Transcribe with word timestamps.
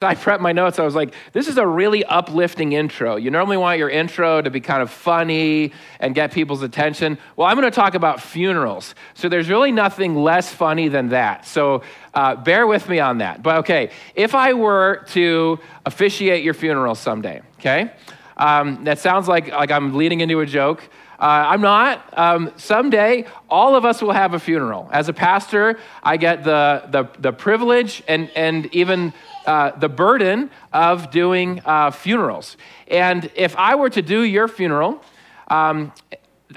I 0.00 0.14
prepped 0.14 0.38
my 0.38 0.52
notes. 0.52 0.78
I 0.78 0.84
was 0.84 0.94
like, 0.94 1.12
this 1.32 1.48
is 1.48 1.58
a 1.58 1.66
really 1.66 2.04
uplifting 2.04 2.72
intro. 2.72 3.16
You 3.16 3.32
normally 3.32 3.56
want 3.56 3.80
your 3.80 3.90
intro 3.90 4.40
to 4.40 4.48
be 4.48 4.60
kind 4.60 4.80
of 4.80 4.92
funny 4.92 5.72
and 5.98 6.14
get 6.14 6.30
people's 6.30 6.62
attention. 6.62 7.18
Well, 7.34 7.48
I'm 7.48 7.56
going 7.56 7.68
to 7.68 7.74
talk 7.74 7.96
about 7.96 8.22
funerals. 8.22 8.94
So 9.14 9.28
there's 9.28 9.48
really 9.48 9.72
nothing 9.72 10.14
less 10.14 10.52
funny 10.52 10.86
than 10.86 11.08
that. 11.08 11.46
So 11.46 11.82
uh, 12.14 12.36
bear 12.36 12.68
with 12.68 12.88
me 12.88 13.00
on 13.00 13.18
that. 13.18 13.42
But 13.42 13.56
okay, 13.56 13.90
if 14.14 14.36
I 14.36 14.52
were 14.52 15.04
to 15.08 15.58
officiate 15.84 16.44
your 16.44 16.54
funeral 16.54 16.94
someday, 16.94 17.42
okay, 17.58 17.90
um, 18.36 18.84
that 18.84 19.00
sounds 19.00 19.26
like, 19.26 19.48
like 19.48 19.72
I'm 19.72 19.96
leading 19.96 20.20
into 20.20 20.38
a 20.38 20.46
joke. 20.46 20.88
Uh, 21.18 21.46
I'm 21.48 21.60
not. 21.60 22.16
Um, 22.16 22.52
someday, 22.56 23.26
all 23.50 23.74
of 23.74 23.84
us 23.84 24.00
will 24.00 24.12
have 24.12 24.34
a 24.34 24.38
funeral. 24.38 24.88
As 24.92 25.08
a 25.08 25.12
pastor, 25.12 25.80
I 26.04 26.16
get 26.16 26.44
the, 26.44 26.84
the, 26.88 27.10
the 27.18 27.32
privilege 27.32 28.04
and, 28.06 28.30
and 28.36 28.72
even 28.72 29.12
uh, 29.48 29.70
the 29.78 29.88
burden 29.88 30.50
of 30.74 31.10
doing 31.10 31.62
uh, 31.64 31.90
funerals. 31.90 32.58
And 32.86 33.30
if 33.34 33.56
I 33.56 33.76
were 33.76 33.88
to 33.88 34.02
do 34.02 34.20
your 34.20 34.46
funeral, 34.46 35.02
um, 35.48 35.90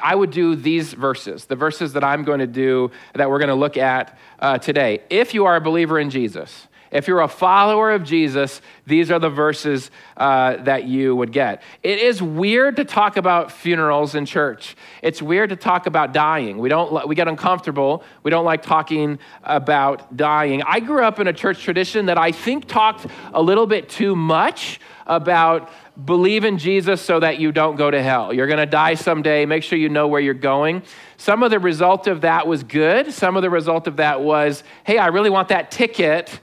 I 0.04 0.14
would 0.14 0.32
do 0.32 0.58
these 0.58 0.92
verses, 0.92 1.46
the 1.46 1.56
verses 1.56 1.94
that 1.94 2.04
I'm 2.04 2.26
going 2.26 2.40
to 2.40 2.48
do, 2.48 2.92
that 3.14 3.30
we're 3.30 3.40
going 3.40 3.48
to 3.48 3.56
look 3.56 3.78
at 3.78 4.20
uh, 4.40 4.58
today. 4.58 5.04
If 5.10 5.34
you 5.34 5.46
are 5.46 5.56
a 5.56 5.62
believer 5.62 6.00
in 6.00 6.10
Jesus, 6.10 6.68
if 6.92 7.08
you're 7.08 7.22
a 7.22 7.28
follower 7.28 7.92
of 7.92 8.04
Jesus, 8.04 8.62
these 8.86 9.10
are 9.10 9.20
the 9.20 9.30
verses 9.30 9.90
uh, 10.18 10.58
that 10.64 10.84
you 10.84 11.16
would 11.16 11.32
get. 11.32 11.64
It 11.84 12.00
is 12.00 12.22
weird 12.22 12.76
to 12.76 12.86
talk 12.86 13.18
about 13.18 13.52
funerals 13.52 14.14
in 14.14 14.26
church. 14.26 14.76
It's 15.02 15.22
weird 15.22 15.50
to 15.50 15.56
talk 15.56 15.88
about 15.88 16.14
dying. 16.14 16.58
We 16.58 16.70
don't. 16.70 17.08
We 17.08 17.16
get 17.16 17.28
uncomfortable. 17.28 18.04
We 18.24 18.32
don't 18.32 18.46
like 18.46 18.62
talking 18.62 19.20
about 19.44 20.16
dying. 20.18 20.62
I 20.64 20.82
grew 20.82 21.04
up 21.04 21.20
in 21.20 21.28
a 21.28 21.34
church 21.34 21.64
tradition 21.64 22.08
that 22.08 22.18
I 22.18 22.32
think 22.32 22.68
talked 22.68 23.08
a 23.34 23.42
little 23.42 23.68
bit 23.68 23.90
too 23.90 24.16
much 24.16 24.80
about 25.08 25.72
believe 26.06 26.46
in 26.46 26.58
Jesus 26.58 27.02
so 27.02 27.20
that 27.20 27.40
you 27.40 27.52
don't 27.52 27.76
go 27.76 27.92
to 27.92 28.02
hell. 28.02 28.34
You're 28.34 28.48
going 28.48 28.60
to 28.60 28.66
die 28.66 28.96
someday. 28.96 29.46
Make 29.46 29.64
sure 29.64 29.78
you 29.78 29.90
know 29.90 30.08
where 30.08 30.22
you're 30.22 30.34
going. 30.34 30.84
Some 31.18 31.44
of 31.44 31.52
the 31.52 31.60
result 31.60 32.08
of 32.08 32.22
that 32.22 32.48
was 32.48 32.64
good. 32.64 33.12
Some 33.14 33.36
of 33.36 33.42
the 33.42 33.50
result 33.50 33.88
of 33.88 33.98
that 33.98 34.22
was, 34.22 34.64
hey, 34.84 34.98
I 34.98 35.08
really 35.08 35.30
want 35.30 35.50
that 35.50 35.70
ticket 35.70 36.40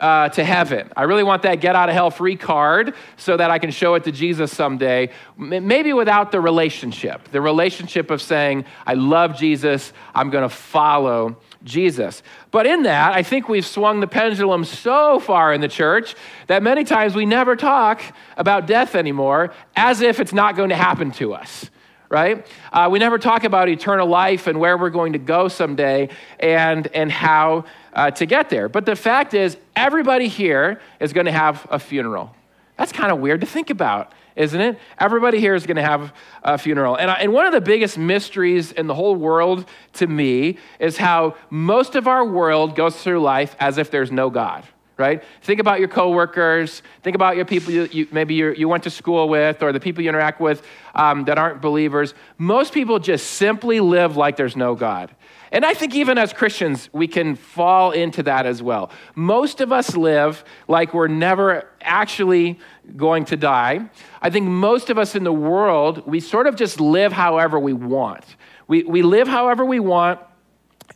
uh, 0.00 0.30
to 0.30 0.42
heaven. 0.42 0.90
I 0.96 1.02
really 1.02 1.22
want 1.22 1.42
that 1.42 1.56
get 1.56 1.76
out 1.76 1.88
of 1.88 1.94
hell 1.94 2.10
free 2.10 2.36
card 2.36 2.94
so 3.16 3.36
that 3.36 3.50
I 3.50 3.58
can 3.58 3.70
show 3.70 3.94
it 3.94 4.04
to 4.04 4.12
Jesus 4.12 4.54
someday, 4.54 5.10
maybe 5.36 5.92
without 5.92 6.32
the 6.32 6.40
relationship. 6.40 7.28
The 7.30 7.40
relationship 7.40 8.10
of 8.10 8.22
saying, 8.22 8.64
I 8.86 8.94
love 8.94 9.36
Jesus, 9.36 9.92
I'm 10.14 10.30
going 10.30 10.48
to 10.48 10.54
follow 10.54 11.36
Jesus. 11.62 12.22
But 12.50 12.66
in 12.66 12.84
that, 12.84 13.12
I 13.12 13.22
think 13.22 13.48
we've 13.48 13.66
swung 13.66 14.00
the 14.00 14.06
pendulum 14.06 14.64
so 14.64 15.20
far 15.20 15.52
in 15.52 15.60
the 15.60 15.68
church 15.68 16.14
that 16.46 16.62
many 16.62 16.84
times 16.84 17.14
we 17.14 17.26
never 17.26 17.54
talk 17.54 18.02
about 18.36 18.66
death 18.66 18.94
anymore 18.94 19.52
as 19.76 20.00
if 20.00 20.18
it's 20.20 20.32
not 20.32 20.56
going 20.56 20.70
to 20.70 20.76
happen 20.76 21.10
to 21.12 21.34
us 21.34 21.70
right? 22.10 22.44
Uh, 22.72 22.88
we 22.90 22.98
never 22.98 23.18
talk 23.18 23.44
about 23.44 23.68
eternal 23.68 24.06
life 24.06 24.48
and 24.48 24.58
where 24.58 24.76
we're 24.76 24.90
going 24.90 25.12
to 25.12 25.18
go 25.18 25.46
someday 25.46 26.08
and, 26.40 26.88
and 26.88 27.10
how 27.10 27.64
uh, 27.92 28.10
to 28.12 28.26
get 28.26 28.50
there. 28.50 28.68
But 28.68 28.86
the 28.86 28.96
fact 28.96 29.34
is, 29.34 29.56
everybody 29.74 30.28
here 30.28 30.80
is 31.00 31.12
going 31.12 31.26
to 31.26 31.32
have 31.32 31.66
a 31.70 31.78
funeral. 31.78 32.34
That's 32.76 32.92
kind 32.92 33.12
of 33.12 33.18
weird 33.18 33.42
to 33.42 33.46
think 33.46 33.68
about, 33.68 34.12
isn't 34.36 34.60
it? 34.60 34.78
Everybody 34.98 35.38
here 35.38 35.54
is 35.54 35.66
going 35.66 35.76
to 35.76 35.82
have 35.82 36.14
a 36.42 36.56
funeral. 36.56 36.96
And, 36.96 37.10
I, 37.10 37.14
and 37.14 37.32
one 37.32 37.46
of 37.46 37.52
the 37.52 37.60
biggest 37.60 37.98
mysteries 37.98 38.72
in 38.72 38.86
the 38.86 38.94
whole 38.94 39.14
world 39.14 39.66
to 39.94 40.06
me 40.06 40.56
is 40.78 40.96
how 40.96 41.36
most 41.50 41.94
of 41.94 42.08
our 42.08 42.24
world 42.24 42.74
goes 42.76 42.96
through 42.96 43.20
life 43.20 43.54
as 43.60 43.76
if 43.76 43.90
there's 43.90 44.10
no 44.10 44.30
God 44.30 44.64
right? 45.00 45.24
Think 45.40 45.60
about 45.60 45.78
your 45.78 45.88
coworkers. 45.88 46.82
Think 47.02 47.16
about 47.16 47.34
your 47.34 47.46
people 47.46 47.72
you, 47.72 47.88
you 47.90 48.06
maybe 48.12 48.34
you 48.34 48.68
went 48.68 48.84
to 48.84 48.90
school 48.90 49.30
with 49.30 49.62
or 49.62 49.72
the 49.72 49.80
people 49.80 50.02
you 50.02 50.10
interact 50.10 50.40
with 50.42 50.62
um, 50.94 51.24
that 51.24 51.38
aren't 51.38 51.62
believers. 51.62 52.12
Most 52.36 52.74
people 52.74 52.98
just 52.98 53.26
simply 53.26 53.80
live 53.80 54.18
like 54.18 54.36
there's 54.36 54.56
no 54.56 54.74
God. 54.74 55.10
And 55.52 55.64
I 55.64 55.74
think 55.74 55.94
even 55.94 56.16
as 56.16 56.32
Christians, 56.32 56.88
we 56.92 57.08
can 57.08 57.34
fall 57.34 57.90
into 57.90 58.22
that 58.24 58.46
as 58.46 58.62
well. 58.62 58.90
Most 59.14 59.60
of 59.60 59.72
us 59.72 59.96
live 59.96 60.44
like 60.68 60.94
we're 60.94 61.08
never 61.08 61.68
actually 61.80 62.58
going 62.96 63.24
to 63.26 63.36
die. 63.36 63.90
I 64.22 64.30
think 64.30 64.46
most 64.46 64.90
of 64.90 64.98
us 64.98 65.14
in 65.14 65.24
the 65.24 65.32
world, 65.32 66.06
we 66.06 66.20
sort 66.20 66.46
of 66.46 66.56
just 66.56 66.80
live 66.80 67.12
however 67.12 67.58
we 67.58 67.72
want. 67.72 68.24
We, 68.68 68.84
we 68.84 69.02
live 69.02 69.26
however 69.26 69.64
we 69.64 69.80
want 69.80 70.20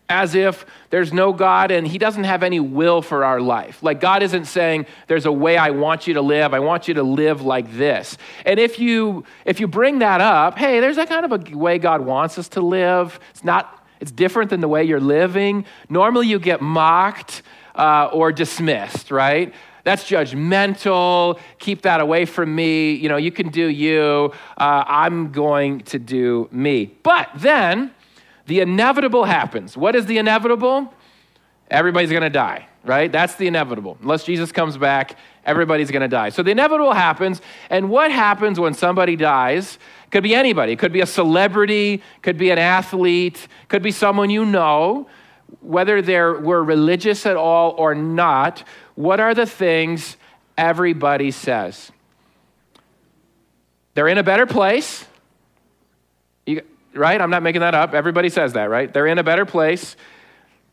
as 0.09 0.35
if 0.35 0.67
there's 0.91 1.13
no 1.13 1.33
God 1.33 1.71
and 1.71 1.87
He 1.87 1.99
doesn't 1.99 2.25
have 2.25 2.43
any 2.43 2.61
will 2.61 3.01
for 3.01 3.25
our 3.25 3.41
life. 3.41 3.83
Like 3.83 4.01
God 4.01 4.23
isn't 4.23 4.45
saying, 4.45 4.87
there's 5.07 5.27
a 5.27 5.33
way 5.33 5.57
I 5.57 5.71
want 5.71 6.07
you 6.07 6.15
to 6.15 6.21
live. 6.21 6.53
I 6.53 6.61
want 6.61 6.89
you 6.89 6.95
to 6.95 7.03
live 7.03 7.43
like 7.43 7.73
this. 7.77 8.19
And 8.45 8.61
if 8.61 8.79
you 8.79 9.25
if 9.45 9.61
you 9.61 9.67
bring 9.67 10.01
that 10.01 10.21
up, 10.21 10.59
hey, 10.59 10.81
there's 10.81 10.97
that 10.97 11.09
kind 11.09 11.25
of 11.25 11.33
a 11.33 11.57
way 11.57 11.79
God 11.79 12.03
wants 12.03 12.39
us 12.39 12.49
to 12.51 12.61
live. 12.61 13.19
It's 13.31 13.45
not, 13.45 13.84
it's 14.05 14.13
different 14.13 14.51
than 14.51 14.61
the 14.61 14.69
way 14.69 14.85
you're 14.85 15.01
living. 15.01 15.65
Normally 15.89 16.27
you 16.27 16.39
get 16.39 16.61
mocked 16.61 17.41
uh, 17.75 18.11
or 18.13 18.33
dismissed, 18.33 19.11
right? 19.11 19.55
That's 19.83 20.05
judgmental. 20.05 21.41
Keep 21.59 21.81
that 21.83 22.03
away 22.03 22.27
from 22.27 22.55
me. 22.55 22.93
You 22.93 23.09
know, 23.09 23.17
you 23.17 23.33
can 23.33 23.49
do 23.49 23.67
you. 23.67 24.31
Uh, 24.59 24.85
I'm 24.87 25.33
going 25.33 25.81
to 25.85 25.99
do 25.99 26.51
me. 26.53 26.95
But 27.03 27.31
then 27.35 27.93
the 28.45 28.61
inevitable 28.61 29.25
happens. 29.25 29.75
What 29.75 29.97
is 29.97 30.05
the 30.05 30.19
inevitable? 30.19 30.93
Everybody's 31.71 32.11
going 32.11 32.25
to 32.25 32.29
die, 32.29 32.69
right? 32.85 33.11
That's 33.11 33.37
the 33.37 33.47
inevitable. 33.47 33.97
Unless 34.03 34.25
Jesus 34.25 34.53
comes 34.53 34.77
back, 34.77 35.17
everybody's 35.45 35.91
going 35.91 36.03
to 36.03 36.09
die. 36.09 36.31
So 36.31 36.43
the 36.43 36.51
inevitable 36.51 36.93
happens. 36.93 37.41
And 37.71 37.91
what 37.91 38.11
happens 38.11 38.59
when 38.59 38.75
somebody 38.75 39.17
dies? 39.17 39.79
Could 40.11 40.23
be 40.23 40.35
anybody. 40.35 40.77
Could 40.77 40.93
be 40.93 41.01
a 41.01 41.07
celebrity, 41.07 42.03
could 42.23 42.39
be 42.39 42.51
an 42.51 42.59
athlete, 42.59 43.49
could 43.69 43.83
be 43.83 43.91
someone 43.91 44.31
you 44.31 44.45
know. 44.45 45.09
Whether 45.61 46.03
they 46.03 46.19
were 46.19 46.63
religious 46.63 47.27
at 47.27 47.37
all 47.37 47.75
or 47.79 47.95
not, 47.95 48.65
what 48.97 49.21
are 49.21 49.35
the 49.35 49.47
things 49.47 50.17
everybody 50.59 51.31
says? 51.31 51.91
They're 53.95 54.09
in 54.09 54.19
a 54.19 54.23
better 54.23 54.47
place. 54.47 55.07
You, 56.47 56.63
right? 56.93 57.21
I'm 57.21 57.31
not 57.31 57.43
making 57.43 57.61
that 57.61 57.75
up. 57.75 57.95
Everybody 57.95 58.29
says 58.29 58.55
that, 58.55 58.65
right? 58.65 58.93
They're 58.93 59.07
in 59.07 59.19
a 59.19 59.23
better 59.23 59.47
place. 59.47 59.97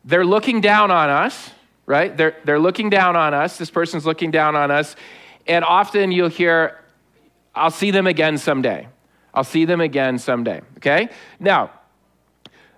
They're 0.04 0.26
looking 0.26 0.60
down 0.60 0.90
on 0.90 1.08
us, 1.08 1.50
right? 1.86 2.16
They're, 2.16 2.36
they're 2.44 2.58
looking 2.58 2.90
down 2.90 3.16
on 3.16 3.34
us. 3.34 3.58
This 3.58 3.70
person's 3.70 4.06
looking 4.06 4.30
down 4.30 4.56
on 4.56 4.70
us. 4.70 4.96
And 5.46 5.64
often 5.64 6.12
you'll 6.12 6.28
hear, 6.28 6.80
I'll 7.54 7.70
see 7.70 7.90
them 7.90 8.06
again 8.06 8.38
someday. 8.38 8.88
I'll 9.34 9.44
see 9.44 9.64
them 9.64 9.80
again 9.80 10.18
someday, 10.18 10.60
okay? 10.76 11.08
Now, 11.40 11.70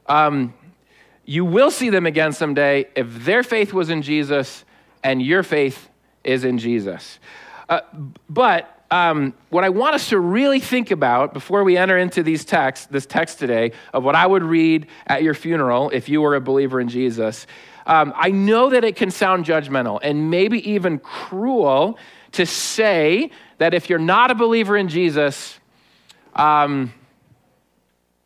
um, 0.06 0.54
you 1.24 1.44
will 1.44 1.70
see 1.70 1.90
them 1.90 2.06
again 2.06 2.32
someday 2.32 2.86
if 2.94 3.24
their 3.24 3.42
faith 3.42 3.72
was 3.72 3.90
in 3.90 4.02
Jesus 4.02 4.64
and 5.02 5.20
your 5.20 5.42
faith 5.42 5.88
is 6.22 6.44
in 6.44 6.58
Jesus. 6.58 7.18
Uh, 7.68 7.80
but 8.28 8.84
um, 8.90 9.34
what 9.50 9.64
I 9.64 9.70
want 9.70 9.94
us 9.94 10.10
to 10.10 10.18
really 10.20 10.60
think 10.60 10.90
about 10.90 11.32
before 11.32 11.64
we 11.64 11.76
enter 11.76 11.98
into 11.98 12.22
these 12.22 12.44
texts, 12.44 12.86
this 12.86 13.06
text 13.06 13.38
today 13.38 13.72
of 13.92 14.04
what 14.04 14.14
I 14.14 14.26
would 14.26 14.42
read 14.42 14.86
at 15.06 15.22
your 15.22 15.34
funeral 15.34 15.90
if 15.90 16.08
you 16.08 16.20
were 16.20 16.34
a 16.34 16.40
believer 16.40 16.80
in 16.80 16.88
Jesus, 16.88 17.46
um, 17.86 18.12
I 18.16 18.30
know 18.30 18.70
that 18.70 18.84
it 18.84 18.96
can 18.96 19.10
sound 19.10 19.44
judgmental 19.44 20.00
and 20.02 20.30
maybe 20.30 20.70
even 20.70 20.98
cruel 20.98 21.98
to 22.32 22.46
say 22.46 23.30
that 23.58 23.74
if 23.74 23.88
you're 23.88 23.98
not 23.98 24.30
a 24.30 24.34
believer 24.34 24.76
in 24.76 24.88
Jesus, 24.88 25.58
um, 26.34 26.92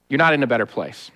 you're 0.08 0.18
not 0.18 0.32
in 0.32 0.42
a 0.42 0.46
better 0.46 0.66
place. 0.66 1.10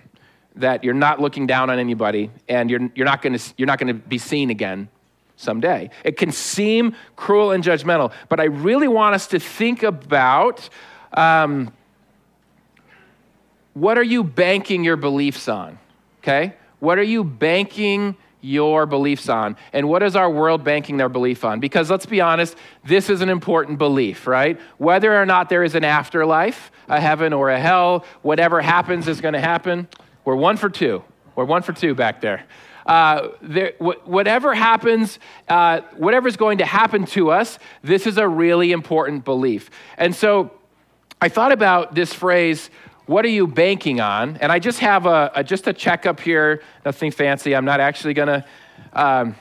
That 0.57 0.83
you're 0.83 0.93
not 0.93 1.19
looking 1.19 1.47
down 1.47 1.69
on 1.69 1.79
anybody 1.79 2.29
and 2.47 2.69
you're, 2.69 2.91
you're 2.95 3.05
not 3.05 3.21
going 3.21 3.37
to 3.39 3.93
be 3.93 4.17
seen 4.17 4.49
again 4.49 4.89
someday. 5.35 5.89
It 6.03 6.17
can 6.17 6.31
seem 6.31 6.95
cruel 7.15 7.51
and 7.51 7.63
judgmental, 7.63 8.11
but 8.29 8.39
I 8.39 8.45
really 8.45 8.87
want 8.87 9.15
us 9.15 9.27
to 9.27 9.39
think 9.39 9.83
about 9.83 10.69
um, 11.13 11.73
what 13.73 13.97
are 13.97 14.03
you 14.03 14.23
banking 14.23 14.83
your 14.83 14.97
beliefs 14.97 15.47
on? 15.47 15.79
Okay? 16.19 16.55
What 16.79 16.99
are 16.99 17.03
you 17.03 17.23
banking 17.23 18.15
your 18.43 18.85
beliefs 18.85 19.29
on? 19.29 19.57
And 19.71 19.89
what 19.89 20.03
is 20.03 20.15
our 20.15 20.29
world 20.29 20.63
banking 20.63 20.97
their 20.97 21.09
belief 21.09 21.43
on? 21.43 21.59
Because 21.59 21.89
let's 21.89 22.05
be 22.05 22.21
honest, 22.21 22.55
this 22.83 23.09
is 23.09 23.21
an 23.21 23.29
important 23.29 23.77
belief, 23.77 24.27
right? 24.27 24.59
Whether 24.77 25.19
or 25.19 25.25
not 25.25 25.49
there 25.49 25.63
is 25.63 25.75
an 25.75 25.83
afterlife, 25.83 26.71
a 26.87 26.99
heaven 26.99 27.33
or 27.33 27.49
a 27.49 27.59
hell, 27.59 28.05
whatever 28.21 28.61
happens 28.61 29.07
is 29.07 29.21
going 29.21 29.33
to 29.33 29.41
happen. 29.41 29.87
We're 30.25 30.35
one 30.35 30.57
for 30.57 30.69
two. 30.69 31.03
We're 31.35 31.45
one 31.45 31.63
for 31.63 31.73
two 31.73 31.95
back 31.95 32.21
there 32.21 32.45
uh, 32.85 33.29
there, 33.41 33.73
wh- 33.79 34.07
whatever 34.07 34.53
happens, 34.53 35.19
uh, 35.47 35.81
whatever's 35.97 36.37
going 36.37 36.59
to 36.59 36.65
happen 36.65 37.05
to 37.05 37.31
us, 37.31 37.59
this 37.81 38.07
is 38.07 38.17
a 38.17 38.27
really 38.27 38.71
important 38.71 39.25
belief. 39.25 39.69
And 39.97 40.15
so 40.15 40.51
I 41.21 41.29
thought 41.29 41.51
about 41.51 41.95
this 41.95 42.13
phrase, 42.13 42.69
what 43.05 43.25
are 43.25 43.29
you 43.29 43.47
banking 43.47 43.99
on? 43.99 44.37
And 44.37 44.51
I 44.51 44.59
just 44.59 44.79
have 44.79 45.05
a, 45.05 45.31
a 45.35 45.43
just 45.43 45.67
a 45.67 45.73
checkup 45.73 46.19
here, 46.19 46.61
nothing 46.85 47.11
fancy. 47.11 47.55
I'm 47.55 47.65
not 47.65 47.79
actually 47.79 48.13
going 48.13 48.27
to. 48.27 48.45
Um, 48.93 49.35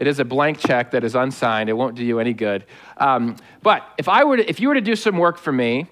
It 0.00 0.06
is 0.06 0.18
a 0.18 0.24
blank 0.24 0.58
check 0.58 0.92
that 0.92 1.04
is 1.04 1.14
unsigned. 1.14 1.68
It 1.68 1.74
won't 1.74 1.94
do 1.94 2.02
you 2.02 2.20
any 2.20 2.32
good. 2.32 2.64
Um, 2.96 3.36
but 3.62 3.84
if, 3.98 4.08
I 4.08 4.24
were 4.24 4.38
to, 4.38 4.48
if 4.48 4.58
you 4.58 4.68
were 4.68 4.74
to 4.74 4.80
do 4.80 4.96
some 4.96 5.18
work 5.18 5.36
for 5.36 5.52
me 5.52 5.86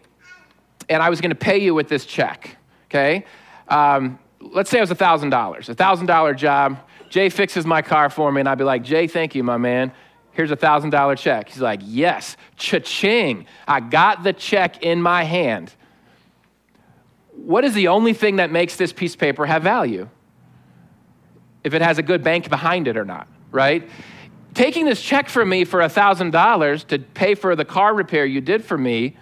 and 0.89 1.03
I 1.03 1.11
was 1.11 1.21
going 1.21 1.29
to 1.31 1.37
pay 1.37 1.59
you 1.59 1.75
with 1.75 1.89
this 1.89 2.07
check, 2.07 2.57
okay? 2.87 3.27
Um, 3.69 4.19
let's 4.41 4.71
say 4.71 4.79
it 4.79 4.81
was 4.81 4.91
$1,000, 4.91 5.69
a 5.69 5.75
$1,000 5.75 6.37
job. 6.37 6.79
Jay 7.11 7.29
fixes 7.29 7.67
my 7.67 7.83
car 7.83 8.09
for 8.09 8.33
me, 8.33 8.41
and 8.41 8.49
I'd 8.49 8.57
be 8.57 8.65
like, 8.65 8.83
Jay, 8.83 9.07
thank 9.09 9.35
you, 9.35 9.45
my 9.45 9.59
man. 9.59 9.93
Here's 10.33 10.53
a 10.53 10.57
$1,000 10.57 11.19
check. 11.19 11.51
He's 11.51 11.61
like, 11.61 11.81
yes, 11.85 12.39
cha-ching. 12.57 13.45
I 13.67 13.81
got 13.81 14.23
the 14.23 14.33
check 14.33 14.83
in 14.83 15.03
my 15.03 15.25
hand. 15.25 15.75
What 17.45 17.65
is 17.65 17.75
the 17.75 17.89
only 17.89 18.13
thing 18.13 18.37
that 18.37 18.51
makes 18.51 18.77
this 18.77 18.93
piece 18.93 19.15
of 19.15 19.21
paper 19.21 19.47
have 19.47 19.63
value? 19.63 20.09
If 21.65 21.75
it 21.75 21.83
has 21.83 21.99
a 21.99 22.03
good 22.03 22.23
bank 22.23 22.49
behind 22.49 22.89
it 22.89 22.97
or 22.97 23.05
not 23.05 23.27
right? 23.51 23.89
Taking 24.55 24.87
this 24.87 25.01
check 25.01 25.29
from 25.29 25.49
me 25.49 25.65
for 25.65 25.81
$1,000 25.81 26.87
to 26.89 26.99
pay 26.99 27.35
for 27.35 27.55
the 27.55 27.65
car 27.65 27.95
repair 27.95 28.25
you 28.27 28.41
did 28.41 28.65
for 28.65 28.77
me, 28.77 29.17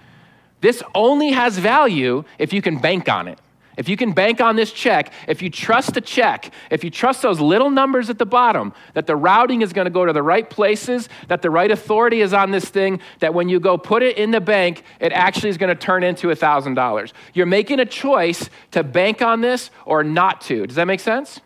this 0.61 0.83
only 0.95 1.33
has 1.33 1.59
value 1.59 2.25
if 2.39 2.53
you 2.53 2.63
can 2.63 2.79
bank 2.79 3.09
on 3.09 3.29
it. 3.29 3.39
If 3.77 3.89
you 3.89 3.97
can 3.97 4.13
bank 4.13 4.41
on 4.41 4.57
this 4.57 4.73
check, 4.73 5.13
if 5.29 5.43
you 5.43 5.51
trust 5.51 5.95
the 5.95 6.01
check, 6.01 6.53
if 6.71 6.83
you 6.83 6.91
trust 6.91 7.23
those 7.23 7.41
little 7.41 7.71
numbers 7.71 8.09
at 8.09 8.19
the 8.19 8.27
bottom, 8.27 8.73
that 8.95 9.07
the 9.07 9.17
routing 9.17 9.63
is 9.63 9.73
going 9.73 9.85
to 9.85 9.91
go 9.91 10.07
to 10.07 10.13
the 10.13 10.23
right 10.23 10.49
places, 10.49 11.09
that 11.29 11.43
the 11.43 11.51
right 11.51 11.71
authority 11.71 12.23
is 12.23 12.33
on 12.33 12.51
this 12.51 12.67
thing, 12.69 13.01
that 13.21 13.35
when 13.35 13.49
you 13.49 13.61
go 13.61 13.77
put 13.77 14.03
it 14.03 14.17
in 14.17 14.31
the 14.31 14.41
bank, 14.41 14.83
it 14.99 15.13
actually 15.13 15.51
is 15.51 15.59
going 15.59 15.69
to 15.69 15.81
turn 15.81 16.03
into 16.03 16.29
$1,000. 16.29 17.13
You're 17.35 17.47
making 17.47 17.81
a 17.81 17.87
choice 17.87 18.49
to 18.71 18.83
bank 18.83 19.21
on 19.21 19.43
this 19.43 19.71
or 19.85 20.03
not 20.03 20.41
to. 20.43 20.67
Does 20.67 20.77
that 20.77 20.87
make 20.87 21.01
sense? 21.01 21.41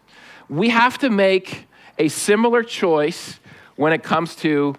We 0.49 0.69
have 0.69 0.99
to 0.99 1.11
make 1.11 1.67
a 1.99 2.09
similar 2.09 2.63
choice 2.63 3.41
when 3.77 3.93
it 3.93 4.03
comes 4.03 4.37
to 4.37 4.77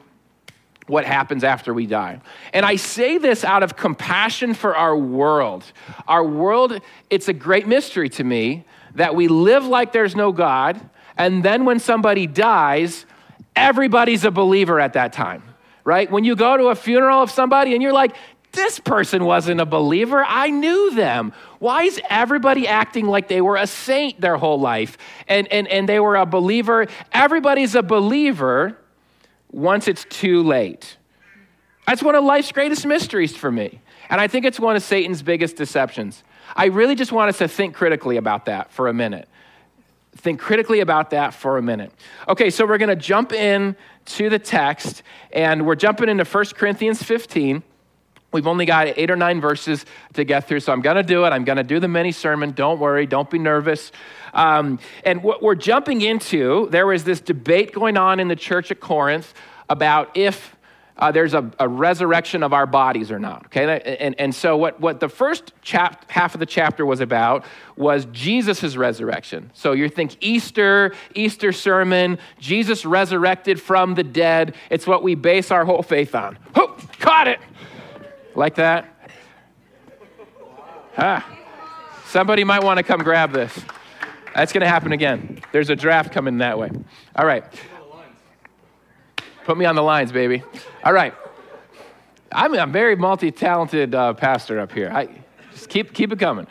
what 0.88 1.06
happens 1.06 1.44
after 1.44 1.74
we 1.74 1.86
die. 1.86 2.20
And 2.54 2.66
I 2.66 2.76
say 2.76 3.18
this 3.18 3.44
out 3.44 3.64
of 3.64 3.76
compassion 3.76 4.54
for 4.54 4.76
our 4.76 4.98
world. 4.98 5.64
Our 6.08 6.24
world, 6.24 6.80
it's 7.10 7.28
a 7.28 7.34
great 7.34 7.68
mystery 7.68 8.10
to 8.10 8.24
me 8.24 8.66
that 8.96 9.16
we 9.16 9.28
live 9.28 9.66
like 9.66 9.94
there's 9.94 10.16
no 10.16 10.32
God, 10.32 10.82
and 11.18 11.44
then 11.44 11.66
when 11.66 11.80
somebody 11.80 12.28
dies, 12.28 13.06
everybody's 13.56 14.26
a 14.26 14.32
believer 14.32 14.80
at 14.80 14.94
that 14.94 15.14
time, 15.14 15.44
right? 15.84 16.10
When 16.10 16.24
you 16.24 16.36
go 16.36 16.58
to 16.58 16.68
a 16.68 16.76
funeral 16.76 17.22
of 17.22 17.32
somebody 17.32 17.74
and 17.74 17.82
you're 17.82 17.94
like, 17.94 18.16
this 18.54 18.80
person 18.80 19.24
wasn't 19.24 19.62
a 19.62 19.66
believer. 19.66 20.26
I 20.28 20.50
knew 20.50 20.94
them. 20.94 21.32
Why 21.60 21.84
is 21.84 22.02
everybody 22.10 22.68
acting 22.68 23.06
like 23.06 23.30
they 23.30 23.40
were 23.40 23.56
a 23.56 23.68
saint 23.68 24.20
their 24.20 24.36
whole 24.36 24.60
life 24.60 24.98
and, 25.28 25.48
and, 25.48 25.68
and 25.70 25.88
they 25.88 26.00
were 26.00 26.18
a 26.18 26.26
believer? 26.26 26.88
Everybody's 27.14 27.76
a 27.76 27.84
believer 27.84 28.78
once 29.52 29.88
it's 29.88 30.06
too 30.06 30.44
late. 30.44 30.98
That's 31.88 32.02
one 32.02 32.16
of 32.16 32.24
life's 32.24 32.52
greatest 32.52 32.86
mysteries 32.86 33.36
for 33.36 33.52
me. 33.52 33.82
And 34.10 34.20
I 34.20 34.28
think 34.28 34.46
it's 34.46 34.60
one 34.60 34.76
of 34.76 34.84
Satan's 34.84 35.22
biggest 35.22 35.56
deceptions. 35.56 36.24
I 36.56 36.66
really 36.66 36.96
just 36.96 37.12
want 37.12 37.30
us 37.30 37.38
to 37.40 37.48
think 37.48 37.76
critically 37.76 38.18
about 38.18 38.46
that 38.46 38.72
for 38.72 38.88
a 38.88 38.94
minute. 38.94 39.28
Think 40.18 40.40
critically 40.40 40.82
about 40.82 41.12
that 41.12 41.34
for 41.34 41.58
a 41.58 41.62
minute. 41.62 41.92
Okay, 42.28 42.50
so 42.50 42.66
we're 42.66 42.78
going 42.78 42.90
to 42.90 42.96
jump 42.96 43.32
in 43.32 43.76
to 44.06 44.30
the 44.30 44.40
text, 44.40 45.04
and 45.32 45.66
we're 45.66 45.76
jumping 45.76 46.10
into 46.10 46.26
1 46.26 46.46
Corinthians 46.56 47.02
15. 47.02 47.64
We've 48.32 48.48
only 48.48 48.66
got 48.66 48.88
eight 48.88 49.12
or 49.12 49.16
nine 49.16 49.42
verses 49.42 49.86
to 50.14 50.24
get 50.24 50.48
through, 50.48 50.62
so 50.62 50.72
I'm 50.72 50.82
going 50.82 50.96
to 50.96 51.04
do 51.04 51.26
it. 51.26 51.30
I'm 51.30 51.44
going 51.44 51.58
to 51.58 51.64
do 51.64 51.80
the 51.80 51.88
mini 51.88 52.14
sermon. 52.14 52.52
Don't 52.52 52.80
worry, 52.80 53.06
don't 53.06 53.30
be 53.30 53.40
nervous. 53.40 53.92
Um, 54.34 54.80
and 55.04 55.22
what 55.22 55.44
we're 55.44 55.56
jumping 55.56 56.02
into, 56.02 56.70
there 56.72 56.88
was 56.88 57.04
this 57.04 57.20
debate 57.20 57.74
going 57.74 57.98
on 57.98 58.20
in 58.20 58.30
the 58.30 58.36
church 58.36 58.72
at 58.72 58.80
Corinth 58.80 59.34
about 59.70 60.16
if 60.16 60.56
uh, 60.98 61.12
there's 61.12 61.34
a, 61.34 61.50
a, 61.58 61.68
resurrection 61.68 62.44
of 62.44 62.54
our 62.54 62.68
bodies 62.68 63.12
or 63.12 63.18
not. 63.18 63.46
Okay, 63.48 63.98
and, 64.00 64.14
and 64.20 64.36
so 64.36 64.56
what, 64.56 64.80
what 64.80 65.00
the 65.00 65.10
first 65.10 65.52
chap, 65.64 66.10
half 66.12 66.36
of 66.36 66.40
the 66.40 66.46
chapter 66.46 66.86
was 66.86 67.00
about 67.00 67.44
was 67.76 68.06
Jesus' 68.12 68.76
resurrection. 68.76 69.50
So 69.54 69.72
you 69.72 69.90
think 69.90 70.16
Easter, 70.22 70.94
Easter 71.16 71.52
sermon, 71.52 72.20
Jesus 72.40 72.86
resurrected 72.86 73.60
from 73.60 73.96
the 73.96 74.04
dead. 74.04 74.54
It's 74.70 74.86
what 74.86 75.02
we 75.02 75.16
base 75.16 75.50
our 75.50 75.66
whole 75.66 75.82
faith 75.82 76.14
on. 76.14 76.38
Oh, 76.56 76.78
caught 77.00 77.28
it. 77.28 77.40
Like 78.36 78.56
that? 78.56 78.88
Ah. 80.98 81.26
Somebody 82.06 82.44
might 82.44 82.64
want 82.64 82.78
to 82.78 82.84
come 82.84 83.02
grab 83.02 83.32
this. 83.32 83.58
That's 84.36 84.54
going 84.54 84.62
to 84.62 84.68
happen 84.68 84.92
again. 84.92 85.42
There's 85.52 85.70
a 85.70 85.76
draft 85.76 86.12
coming 86.12 86.40
that 86.40 86.58
way. 86.58 86.70
All 87.16 87.26
right. 87.26 87.44
Put 89.46 89.58
me 89.58 89.66
on 89.66 89.76
the 89.76 89.84
lines, 89.84 90.12
baby. 90.12 90.44
All 90.84 90.94
right. 90.94 91.14
I'm 92.32 92.54
a 92.54 92.66
very 92.66 92.96
multi 92.96 93.32
talented 93.32 93.94
uh, 93.94 94.14
pastor 94.14 94.60
up 94.60 94.72
here. 94.72 94.90
I, 94.94 95.10
just 95.52 95.70
keep, 95.70 95.94
keep 95.94 96.14
it 96.14 96.20
coming. 96.20 96.48